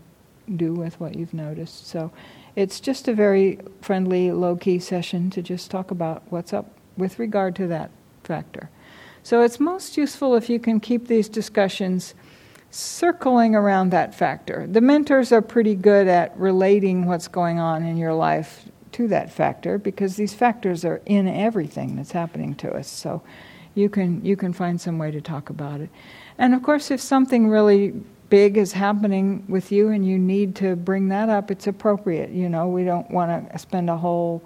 [0.58, 1.88] do with what you've noticed.
[1.88, 2.12] So
[2.56, 7.20] it's just a very friendly, low key session to just talk about what's up with
[7.20, 7.90] regard to that
[8.24, 8.70] factor.
[9.26, 12.14] So it's most useful if you can keep these discussions
[12.70, 14.68] circling around that factor.
[14.70, 19.32] The mentors are pretty good at relating what's going on in your life to that
[19.32, 22.88] factor because these factors are in everything that's happening to us.
[22.88, 23.24] So
[23.74, 25.90] you can you can find some way to talk about it.
[26.38, 28.00] And of course if something really
[28.30, 32.30] big is happening with you and you need to bring that up, it's appropriate.
[32.30, 34.44] You know, we don't want to spend a whole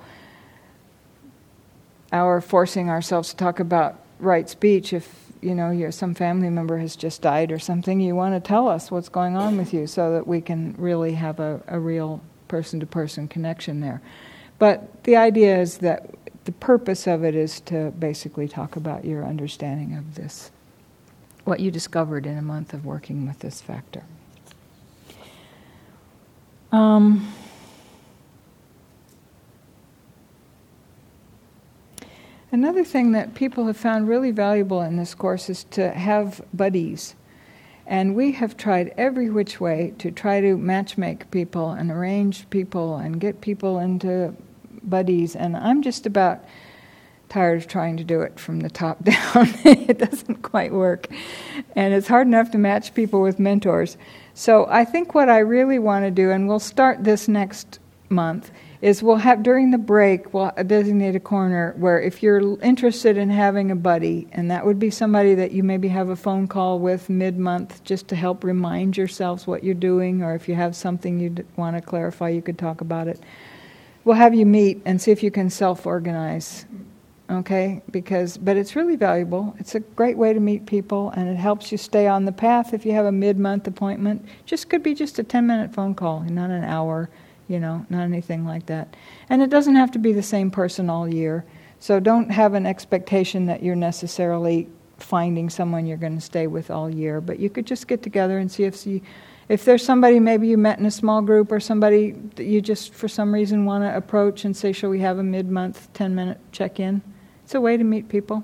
[2.13, 6.77] hour forcing ourselves to talk about right speech if you know your some family member
[6.77, 9.87] has just died or something you want to tell us what's going on with you
[9.87, 14.01] so that we can really have a, a real person to person connection there.
[14.57, 16.09] But the idea is that
[16.43, 20.51] the purpose of it is to basically talk about your understanding of this
[21.45, 24.03] what you discovered in a month of working with this factor.
[26.71, 27.33] Um,
[32.51, 37.15] Another thing that people have found really valuable in this course is to have buddies.
[37.85, 42.97] And we have tried every which way to try to matchmake people and arrange people
[42.97, 44.35] and get people into
[44.83, 45.35] buddies.
[45.35, 46.43] And I'm just about
[47.29, 49.47] tired of trying to do it from the top down.
[49.63, 51.07] it doesn't quite work.
[51.75, 53.95] And it's hard enough to match people with mentors.
[54.33, 58.49] So I think what I really want to do, and we'll start this next month,
[58.81, 63.29] is we'll have during the break we'll designate a corner where if you're interested in
[63.29, 66.79] having a buddy and that would be somebody that you maybe have a phone call
[66.79, 71.19] with mid-month just to help remind yourselves what you're doing or if you have something
[71.19, 73.19] you want to clarify you could talk about it.
[74.05, 76.65] We'll have you meet and see if you can self-organize
[77.29, 77.81] okay?
[77.91, 79.55] Because but it's really valuable.
[79.59, 82.73] It's a great way to meet people and it helps you stay on the path
[82.73, 84.25] if you have a mid-month appointment.
[84.45, 87.09] Just could be just a 10 minute phone call not an hour
[87.49, 88.95] you know, not anything like that.
[89.29, 91.43] And it doesn't have to be the same person all year.
[91.79, 96.69] So don't have an expectation that you're necessarily finding someone you're going to stay with
[96.69, 97.19] all year.
[97.19, 99.01] But you could just get together and see if you,
[99.47, 102.93] if there's somebody maybe you met in a small group or somebody that you just
[102.93, 107.01] for some reason want to approach and say, shall we have a mid-month 10-minute check-in?
[107.45, 108.43] It's a way to meet people.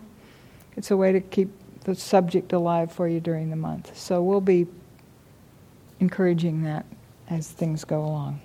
[0.75, 1.49] It's a way to keep
[1.81, 3.95] the subject alive for you during the month.
[3.95, 4.65] So we'll be
[5.99, 6.85] encouraging that
[7.29, 8.41] as things go along.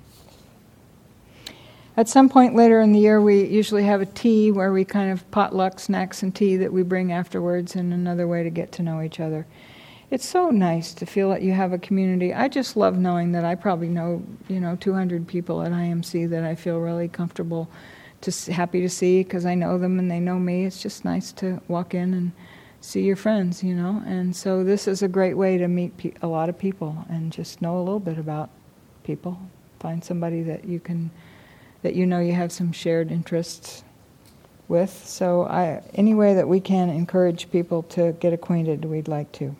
[2.01, 5.12] At some point later in the year, we usually have a tea where we kind
[5.12, 8.82] of potluck snacks and tea that we bring afterwards, and another way to get to
[8.82, 9.47] know each other.
[10.10, 12.32] It's so nice to feel that you have a community.
[12.32, 16.43] I just love knowing that I probably know, you know, 200 people at IMC that
[16.43, 17.68] I feel really comfortable,
[18.22, 20.64] just happy to see because I know them and they know me.
[20.64, 22.32] It's just nice to walk in and
[22.81, 24.02] see your friends, you know.
[24.06, 27.31] And so this is a great way to meet pe- a lot of people and
[27.31, 28.48] just know a little bit about
[29.05, 29.39] people.
[29.81, 31.10] Find somebody that you can
[31.82, 33.82] that you know you have some shared interests
[34.69, 35.05] with.
[35.07, 39.55] So, I, any way that we can encourage people to get acquainted, we'd like to.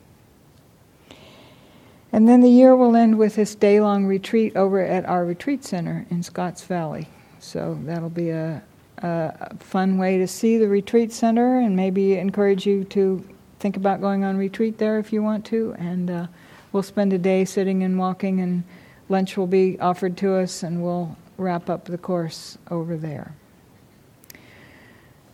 [2.13, 5.63] And then the year will end with this day long retreat over at our retreat
[5.63, 7.07] center in Scotts Valley.
[7.39, 8.63] So, that'll be a,
[8.99, 13.23] a fun way to see the retreat center and maybe encourage you to
[13.59, 15.75] think about going on retreat there if you want to.
[15.77, 16.27] And uh,
[16.71, 18.63] we'll spend a day sitting and walking, and
[19.09, 23.35] lunch will be offered to us, and we'll wrap up the course over there.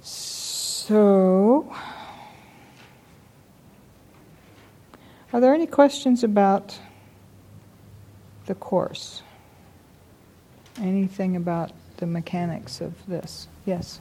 [0.01, 1.75] So,
[5.33, 6.79] are there any questions about
[8.45, 9.21] the course?
[10.79, 13.47] Anything about the mechanics of this?
[13.65, 13.99] Yes?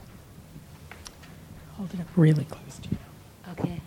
[1.73, 2.99] Hold it up really close to you.
[3.53, 3.81] Okay.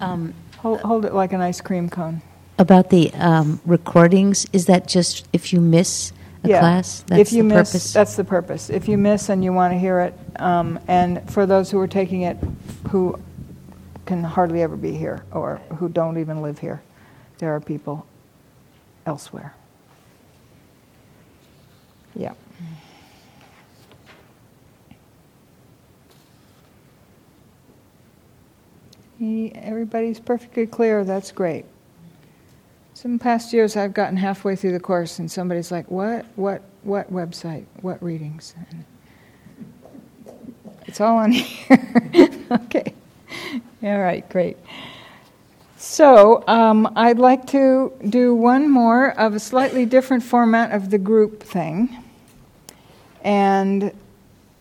[0.00, 2.22] Um, hold, hold, it like an ice cream cone.
[2.58, 6.12] About the um, recordings, is that just if you miss
[6.44, 6.60] a yeah.
[6.60, 7.04] class?
[7.06, 7.92] That's if you the miss, purpose?
[7.92, 8.70] that's the purpose.
[8.70, 11.88] If you miss and you want to hear it, um, and for those who are
[11.88, 12.36] taking it
[12.90, 13.18] who
[14.06, 16.82] can hardly ever be here or who don't even live here,
[17.38, 18.06] there are people
[19.06, 19.54] elsewhere.
[22.14, 22.34] Yeah.
[29.20, 31.02] Everybody's perfectly clear.
[31.02, 31.64] That's great.
[33.04, 36.24] Some past years, I've gotten halfway through the course, and somebody's like, "What?
[36.36, 36.62] What?
[36.84, 37.66] What website?
[37.82, 38.84] What readings?" And
[40.86, 42.30] it's all on here.
[42.50, 42.94] okay.
[43.82, 44.26] All right.
[44.30, 44.56] Great.
[45.76, 50.96] So um, I'd like to do one more of a slightly different format of the
[50.96, 52.02] group thing,
[53.22, 53.92] and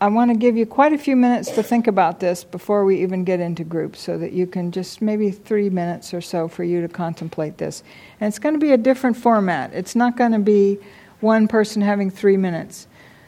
[0.04, 3.02] I want to give you quite a few minutes to think about this before we
[3.02, 6.66] even get into groups so that you can just maybe three minutes or so for
[6.66, 7.84] you to contemplate this.
[8.20, 9.72] And it's going to be a different format.
[9.74, 10.78] It's not going to be
[11.22, 12.86] one person having three minutes.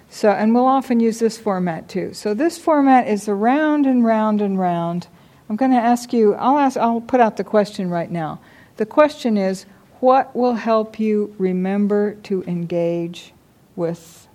[0.10, 2.14] So, and we'll often use this format too.
[2.14, 5.08] So this format is around and round and round.
[5.50, 8.42] I'm going to ask you, I'll ask, I'll put out the question right now.
[8.76, 9.66] The question is,
[10.02, 13.32] what will help you remember to engage
[13.78, 14.28] with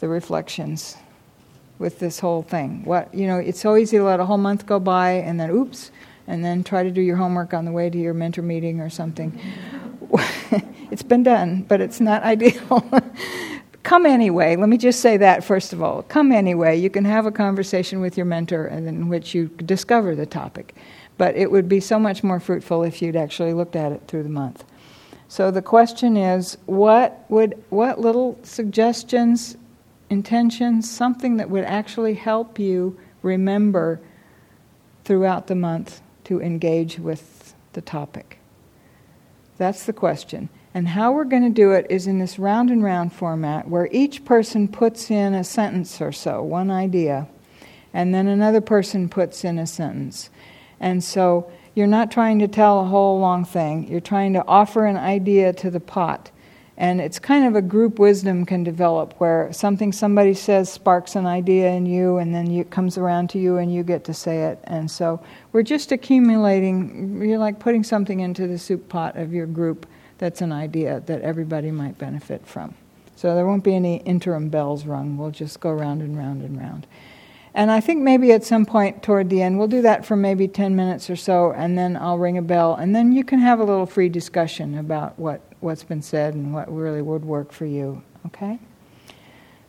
[0.00, 0.96] the reflections?
[1.78, 2.84] With this whole thing.
[2.84, 5.50] What you know, it's so easy to let a whole month go by and then
[5.50, 5.90] oops,
[6.26, 8.90] and then try to do your homework on the way to your mentor meeting or
[8.90, 9.38] something.
[10.90, 12.84] it's been done, but it's not ideal.
[13.82, 14.56] Come anyway.
[14.56, 16.02] Let me just say that first of all.
[16.02, 16.76] Come anyway.
[16.76, 20.74] You can have a conversation with your mentor in which you discover the topic.
[21.16, 24.24] But it would be so much more fruitful if you'd actually looked at it through
[24.24, 24.64] the month.
[25.28, 29.57] So the question is, what would what little suggestions
[30.10, 34.00] intention, something that would actually help you remember
[35.04, 38.38] throughout the month to engage with the topic?
[39.56, 40.48] That's the question.
[40.74, 43.88] And how we're going to do it is in this round and round format where
[43.90, 47.26] each person puts in a sentence or so, one idea,
[47.92, 50.30] and then another person puts in a sentence.
[50.78, 54.84] And so you're not trying to tell a whole long thing, you're trying to offer
[54.84, 56.30] an idea to the pot.
[56.80, 61.26] And it's kind of a group wisdom can develop where something somebody says sparks an
[61.26, 64.44] idea in you, and then it comes around to you, and you get to say
[64.44, 64.60] it.
[64.62, 65.20] And so
[65.52, 69.86] we're just accumulating, you're like putting something into the soup pot of your group
[70.18, 72.74] that's an idea that everybody might benefit from.
[73.16, 75.16] So there won't be any interim bells rung.
[75.16, 76.86] We'll just go round and round and round.
[77.54, 80.46] And I think maybe at some point toward the end, we'll do that for maybe
[80.46, 83.58] 10 minutes or so, and then I'll ring a bell, and then you can have
[83.58, 87.66] a little free discussion about what what's been said and what really would work for
[87.66, 88.02] you.
[88.26, 88.58] Okay?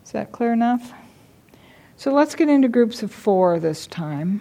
[0.04, 0.92] Is that clear enough?
[1.96, 4.40] So let's get into groups of four this time.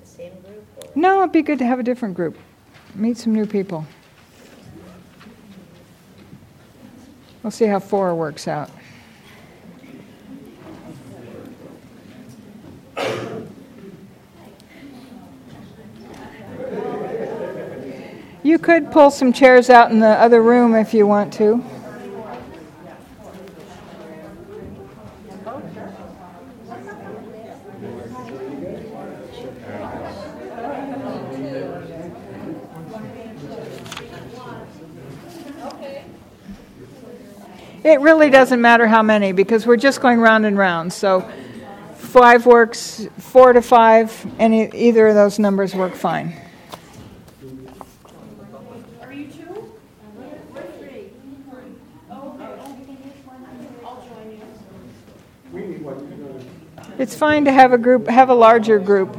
[0.00, 0.64] The same group?
[0.76, 0.90] Or?
[0.94, 2.36] No, it'd be good to have a different group.
[2.94, 3.86] Meet some new people.
[7.42, 8.70] We'll see how four works out.
[18.42, 21.62] You could pull some chairs out in the other room if you want to.
[37.82, 40.92] It really doesn't matter how many because we're just going round and round.
[40.92, 41.28] So
[41.96, 46.49] five works, four to five, any either of those numbers work fine.
[57.00, 59.14] It's fine to have a group, have a larger group.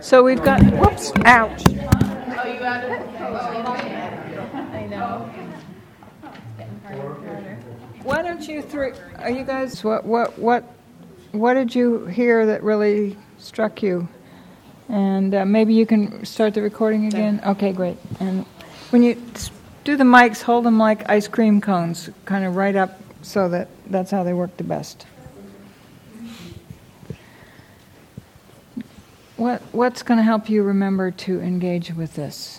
[0.00, 1.62] So we've got, whoops, ouch.
[8.02, 10.64] Why don't you three, are you guys, what, what, what,
[11.30, 14.08] what did you hear that really struck you?
[14.88, 17.40] And uh, maybe you can start the recording again?
[17.46, 17.98] Okay, great.
[18.18, 18.44] And
[18.90, 19.14] when you
[19.84, 23.68] do the mics, hold them like ice cream cones, kind of right up so that
[23.86, 25.06] that's how they work the best.
[29.38, 32.58] What, what's going to help you remember to engage with this?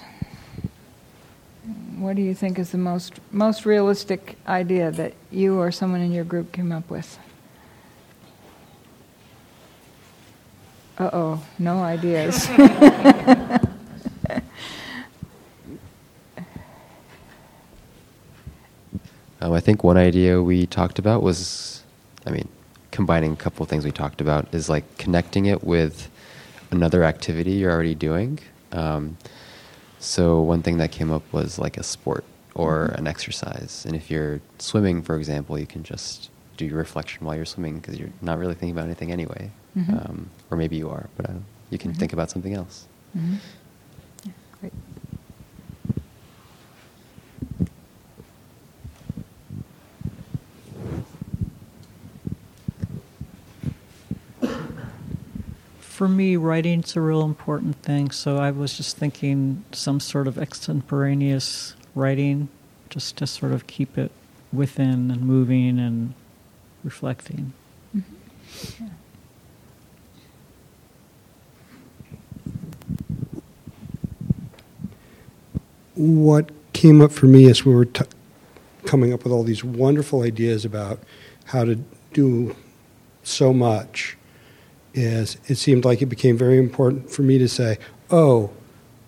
[1.97, 6.13] What do you think is the most, most realistic idea that you or someone in
[6.13, 7.19] your group came up with?
[10.97, 12.47] Uh oh, no ideas.
[19.41, 21.83] um, I think one idea we talked about was,
[22.25, 22.47] I mean,
[22.91, 26.09] combining a couple things we talked about is like connecting it with
[26.71, 28.39] another activity you're already doing.
[28.71, 29.17] Um,
[29.99, 32.23] so one thing that came up was like a sport
[32.55, 32.99] or mm-hmm.
[32.99, 33.85] an exercise.
[33.85, 37.79] And if you're swimming, for example, you can just do your reflection while you're swimming
[37.79, 39.51] because you're not really thinking about anything anyway.
[39.77, 39.93] Mm-hmm.
[39.93, 41.31] Um, or maybe you are, but
[41.69, 41.99] you can mm-hmm.
[41.99, 42.87] think about something else.
[55.99, 58.09] For me, writing's a real important thing.
[58.09, 62.47] So I was just thinking some sort of extemporaneous writing,
[62.89, 64.09] just to sort of keep it
[64.53, 66.13] within and moving and
[66.85, 67.51] reflecting.
[67.93, 68.85] Mm-hmm.
[75.95, 78.05] What came up for me as we were t-
[78.85, 81.01] coming up with all these wonderful ideas about
[81.47, 82.55] how to do
[83.21, 84.15] so much
[84.99, 87.77] is it seemed like it became very important for me to say,
[88.11, 88.51] oh,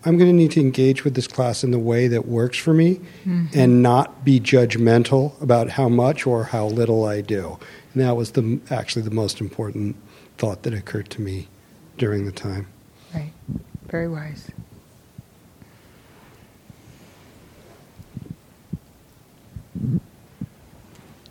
[0.04, 2.74] I'm going to need to engage with this class in the way that works for
[2.74, 3.54] me Mhm.
[3.54, 7.58] and not be judgmental about how much or how little I do.
[7.92, 9.94] And that was the actually the most important
[10.38, 11.48] thought that occurred to me
[11.98, 12.66] during the time.
[13.14, 13.32] Right.
[13.88, 14.48] Very wise.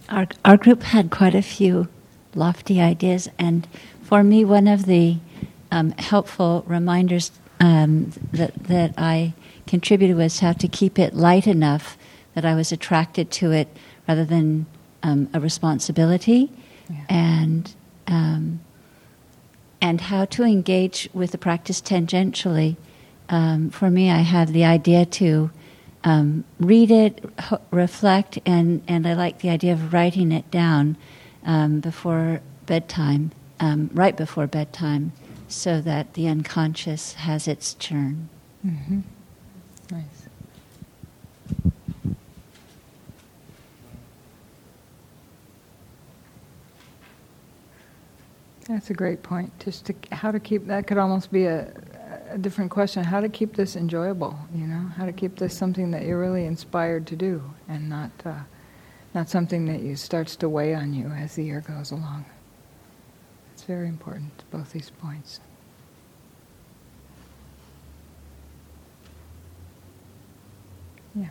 [0.09, 1.87] Our, our group had quite a few
[2.35, 3.67] lofty ideas, and
[4.11, 5.15] for me, one of the
[5.71, 7.31] um, helpful reminders
[7.61, 9.33] um, that, that I
[9.67, 11.97] contributed was how to keep it light enough
[12.35, 13.69] that I was attracted to it
[14.09, 14.65] rather than
[15.01, 16.51] um, a responsibility,
[17.07, 17.73] and
[18.07, 18.59] um,
[19.81, 22.75] and how to engage with the practice tangentially.
[23.29, 25.51] Um, for me, I had the idea to
[26.03, 30.97] um, read it, ho- reflect, and, and I like the idea of writing it down
[31.45, 33.31] um, before bedtime,
[33.61, 35.13] um, right before bedtime,
[35.47, 38.27] so that the unconscious has its turn.
[38.65, 39.01] Mm-hmm.
[39.91, 40.03] Nice.
[48.67, 49.51] That's a great point.
[49.59, 51.71] Just to how to keep that could almost be a,
[52.29, 53.03] a different question.
[53.03, 54.39] How to keep this enjoyable?
[54.55, 58.11] You know, how to keep this something that you're really inspired to do, and not
[58.25, 58.39] uh,
[59.13, 62.25] not something that you starts to weigh on you as the year goes along.
[63.61, 64.31] It's very important.
[64.49, 65.39] Both these points.
[71.13, 71.27] Yeah.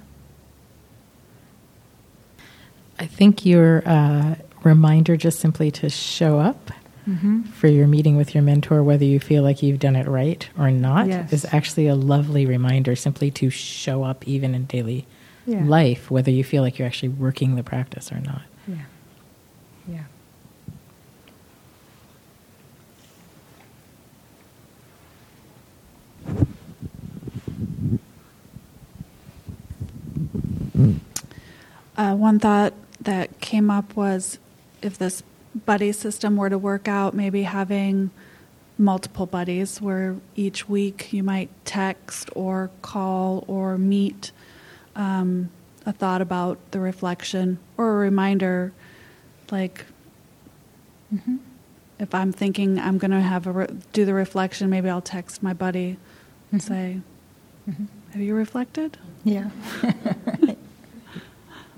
[3.01, 6.71] I think your uh, reminder just simply to show up
[7.09, 7.49] Mhm.
[7.49, 10.71] for your meeting with your mentor, whether you feel like you've done it right or
[10.71, 11.33] not, Yes.
[11.33, 15.05] is actually a lovely reminder simply to show up even in daily
[15.47, 15.65] Yeah.
[15.65, 18.43] life, whether you feel like you're actually working the practice or not.
[18.69, 18.77] Yeah.
[19.89, 20.05] Yeah.
[31.97, 34.39] Uh, one thought that came up was
[34.83, 35.23] if this
[35.67, 38.11] buddy system were to work out, maybe having
[38.79, 44.33] multiple buddies where each week you might text or call or meet
[44.97, 45.51] um,
[45.85, 48.73] a thought about the reflection or a reminder
[49.51, 49.85] like
[51.13, 51.37] Mm-hmm.
[51.99, 55.43] if i'm thinking i'm going to have a re- do the reflection maybe i'll text
[55.43, 55.97] my buddy
[56.53, 56.65] and Mhm.
[56.69, 57.01] say
[57.69, 57.87] Mhm.
[58.13, 59.51] have you reflected Yeah.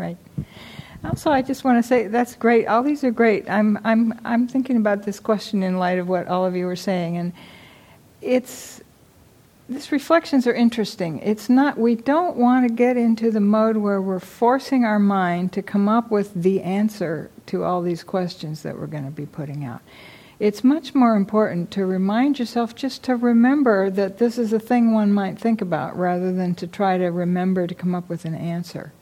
[0.02, 0.16] right.
[1.04, 2.66] Also, I just want to say that's great.
[2.66, 3.48] All these are great.
[3.48, 6.76] I'm I'm I'm thinking about this question in light of what all of you were
[6.76, 7.32] saying, and
[8.20, 8.80] it's
[9.68, 11.18] these reflections are interesting.
[11.20, 15.52] It's not we don't want to get into the mode where we're forcing our mind
[15.52, 19.26] to come up with the answer to all these questions that we're going to be
[19.26, 19.80] putting out.
[20.38, 24.92] It's much more important to remind yourself just to remember that this is a thing
[24.92, 28.34] one might think about rather than to try to remember to come up with an
[28.34, 28.92] answer.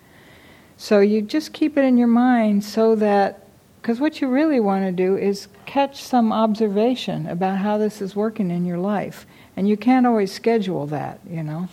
[0.81, 3.47] So you just keep it in your mind so that,
[3.83, 8.17] because what you really want to do is catch some observation about how this is
[8.17, 9.27] working in your life.
[9.59, 11.69] And you can't always schedule that, you know.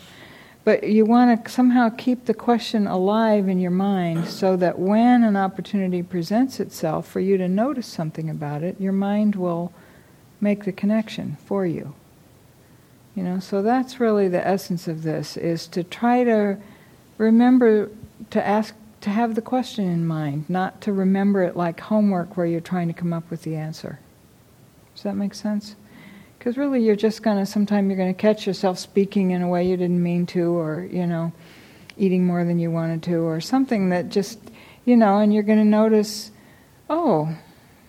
[0.66, 5.24] But you want to somehow keep the question alive in your mind so that when
[5.24, 9.72] an opportunity presents itself for you to notice something about it, your mind will
[10.42, 11.96] make the connection for you.
[13.16, 16.58] You know, so that's really the essence of this is to try to
[17.18, 17.90] remember
[18.32, 18.76] to ask
[19.08, 22.88] to have the question in mind, not to remember it like homework where you're trying
[22.88, 24.00] to come up with the answer.
[24.94, 25.76] Does that make sense?
[26.38, 29.48] Because really, you're just going to, sometime you're going to catch yourself speaking in a
[29.48, 31.32] way you didn't mean to, or, you know,
[31.98, 34.40] eating more than you wanted to, or something that just,
[34.86, 36.32] you know, and you're going to notice,
[36.90, 37.36] oh,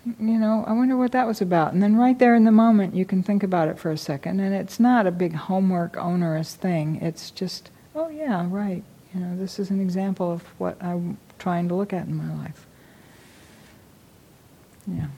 [0.04, 1.72] you know, I wonder what that was about.
[1.72, 4.40] And then right there in the moment, you can think about it for a second.
[4.40, 6.96] And it's not a big homework, onerous thing.
[7.02, 8.84] It's just, oh, yeah, right.
[9.18, 12.32] You know, this is an example of what I'm trying to look at in my
[12.36, 12.68] life.
[14.86, 15.08] Yeah.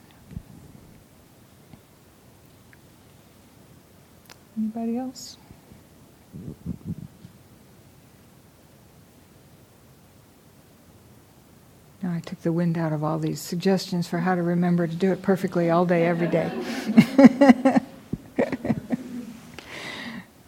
[4.57, 5.37] Anybody else?
[12.01, 14.95] Now I took the wind out of all these suggestions for how to remember to
[14.95, 16.51] do it perfectly all day, every day.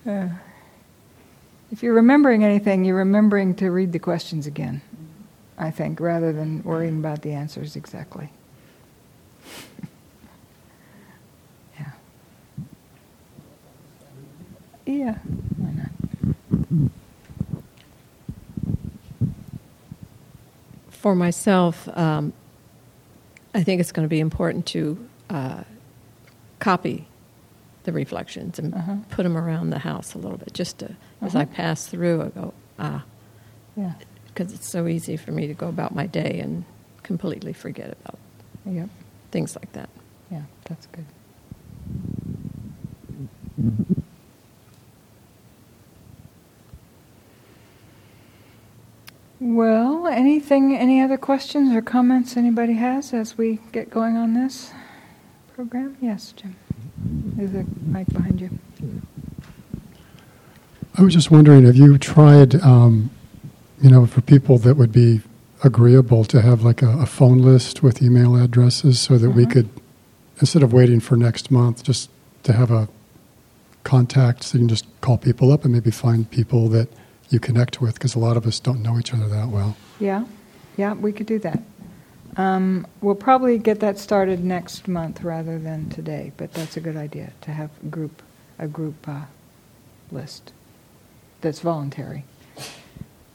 [0.05, 0.27] Uh,
[1.73, 4.79] if you're remembering anything, you're remembering to read the questions again,
[5.57, 8.29] I think, rather than worrying about the answers exactly.
[11.79, 11.91] yeah.
[14.85, 15.15] Yeah,
[15.57, 15.89] why not?
[20.89, 22.31] for myself, um,
[23.53, 24.97] I think it's going to be important to
[25.29, 25.63] uh,
[26.59, 27.07] copy
[27.83, 28.95] the reflections and Uh-huh.
[29.09, 32.27] put them around the house a little bit, just to, as I pass through, I
[32.29, 33.03] go, ah,
[33.75, 33.93] Yeah.
[34.27, 36.65] because it's so easy for me to go about my day and
[37.03, 38.19] completely forget about
[38.65, 38.89] Yep.
[39.31, 39.89] things like that.
[40.31, 41.05] Yeah, that's good.
[49.39, 54.71] Well, anything, any other questions or comments anybody has as we get going on this
[55.53, 55.97] program?
[55.99, 56.55] Yes, Jim.
[56.97, 58.49] There's a mic behind you.
[60.95, 63.09] I was just wondering, have you tried, um,
[63.81, 65.21] you know, for people that would be
[65.63, 69.51] agreeable to have like a, a phone list with email addresses so that we Mhm.
[69.51, 69.69] could,
[70.39, 72.09] instead of waiting for next month, just
[72.43, 72.87] to have a
[73.83, 76.89] contact so you can just call people up and maybe find people that
[77.29, 79.75] you connect with because a lot of us don't know each other that well.
[79.99, 80.25] Yeah,
[80.77, 81.59] yeah, we could do that.
[82.37, 86.97] Um, we'll probably get that started next month rather than today, but that's a good
[86.97, 88.21] idea to have a group,
[88.59, 89.21] a group uh,
[90.11, 90.51] list
[91.43, 92.25] that's voluntary.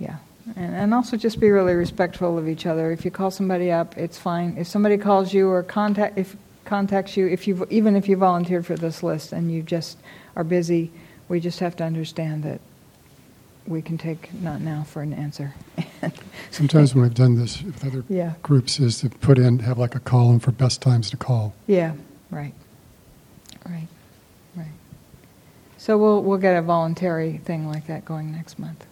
[0.01, 0.17] Yeah,
[0.57, 2.91] and, and also just be really respectful of each other.
[2.91, 4.57] If you call somebody up, it's fine.
[4.59, 8.67] If somebody calls you or contact if contacts you, if you even if you volunteered
[8.67, 9.97] for this list and you just
[10.35, 10.91] are busy,
[11.29, 12.61] we just have to understand that
[13.67, 15.55] we can take not now for an answer.
[16.51, 18.33] Sometimes when I've done this with other Yeah.
[18.43, 21.53] groups is to put in, have like a column for best times to call.
[21.67, 21.93] Yeah,
[22.31, 22.55] right,
[23.67, 23.89] right, right.
[25.89, 28.85] So we'll we'll get a voluntary thing like that going next month.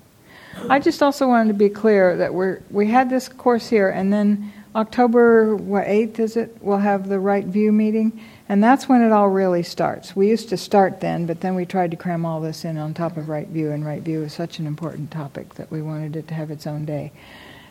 [0.70, 4.10] I just also wanted to be clear that we're we had this course here, and
[4.10, 6.56] then October what eighth is it?
[6.62, 8.18] We'll have the Right View meeting,
[8.48, 10.16] and that's when it all really starts.
[10.16, 12.94] We used to start then, but then we tried to cram all this in on
[12.94, 16.16] top of Right View, and Right View is such an important topic that we wanted
[16.16, 17.12] it to have its own day.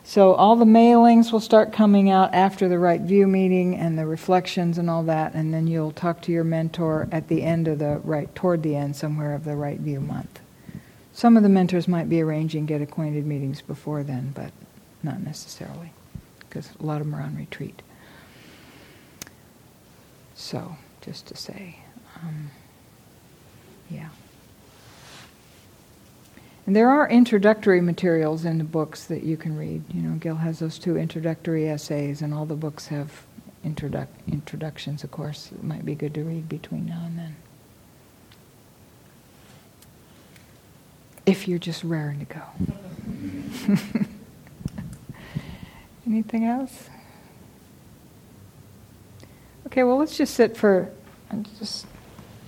[0.07, 4.05] So all the mailings will start coming out after the Right View meeting and the
[4.05, 7.79] reflections and all that, and then you'll talk to your mentor at the end of
[7.79, 10.41] the right toward the end somewhere of the Right View month.
[11.11, 14.51] Some of the mentors might be arranging get acquainted meetings before then, but
[15.01, 15.91] not necessarily,
[16.39, 17.81] because a lot of them are on retreat.
[20.35, 21.79] So, just to say,
[22.21, 22.51] um,
[23.89, 24.09] yeah.
[26.65, 29.83] And there are introductory materials in the books that you can read.
[29.93, 33.25] You know, Gil has those two introductory essays, and all the books have
[33.63, 35.51] introduc- introductions, of course.
[35.51, 37.35] It might be good to read between now and then.
[41.27, 42.41] If you're just raring to go.
[46.07, 46.89] Anything else?
[49.67, 50.91] Okay, well, let's just sit for,
[51.29, 51.85] and just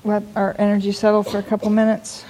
[0.03, 2.23] let our energy settle for a couple minutes.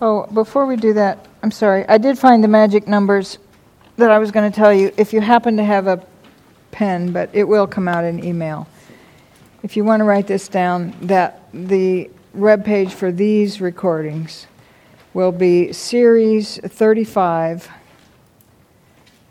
[0.00, 1.84] Oh, before we do that, I'm sorry.
[1.88, 3.38] I did find the magic numbers
[3.96, 4.92] that I was going to tell you.
[4.96, 6.04] If you happen to have a
[6.70, 8.68] pen, but it will come out in email.
[9.64, 14.46] If you want to write this down, that the web page for these recordings
[15.14, 17.68] will be series 35,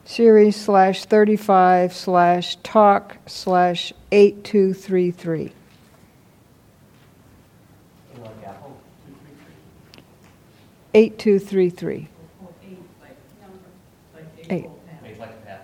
[0.03, 5.53] series slash 35 slash talk slash 8233.
[10.97, 12.07] Eight two three three.
[14.49, 14.67] Eight.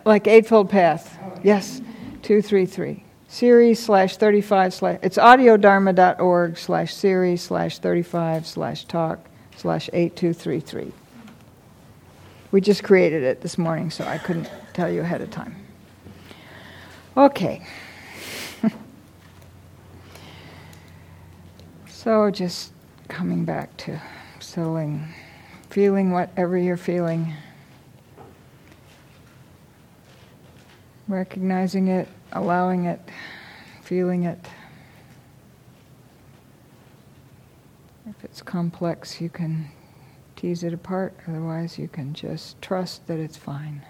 [0.05, 1.17] Like Eightfold Path.
[1.41, 1.81] Yes.
[2.21, 3.03] Two three three.
[3.29, 9.89] Series slash thirty five slash it's audiodharma.org slash series slash thirty five slash talk slash
[9.91, 10.91] eight two three three.
[12.51, 15.55] We just created it this morning, so I couldn't tell you ahead of time.
[17.17, 17.65] Okay.
[21.87, 22.71] so just
[23.07, 23.99] coming back to
[24.43, 25.07] settling,
[25.73, 27.33] feeling whatever you're feeling,
[31.07, 32.99] recognizing it, allowing it,
[33.81, 34.37] feeling it.
[38.05, 39.71] If it's complex, you can
[40.35, 43.81] tease it apart, otherwise, you can just trust that it's fine.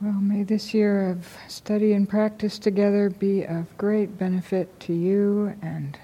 [0.00, 5.56] Well, may this year of study and practice together be of great benefit to you
[5.60, 5.98] and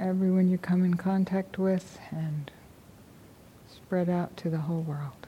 [0.00, 2.50] everyone you come in contact with and
[3.72, 5.19] spread out to the whole world.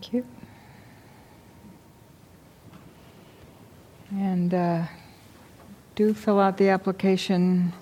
[0.00, 0.24] Thank you.
[4.12, 4.84] And uh,
[5.96, 7.72] do fill out the application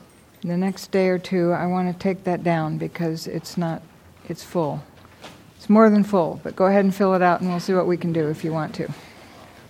[0.40, 1.52] the next day or two.
[1.52, 3.82] I want to take that down because it's not,
[4.28, 4.82] it's full.
[5.59, 7.86] It's more than full, but go ahead and fill it out and we'll see what
[7.86, 8.88] we can do if you want to.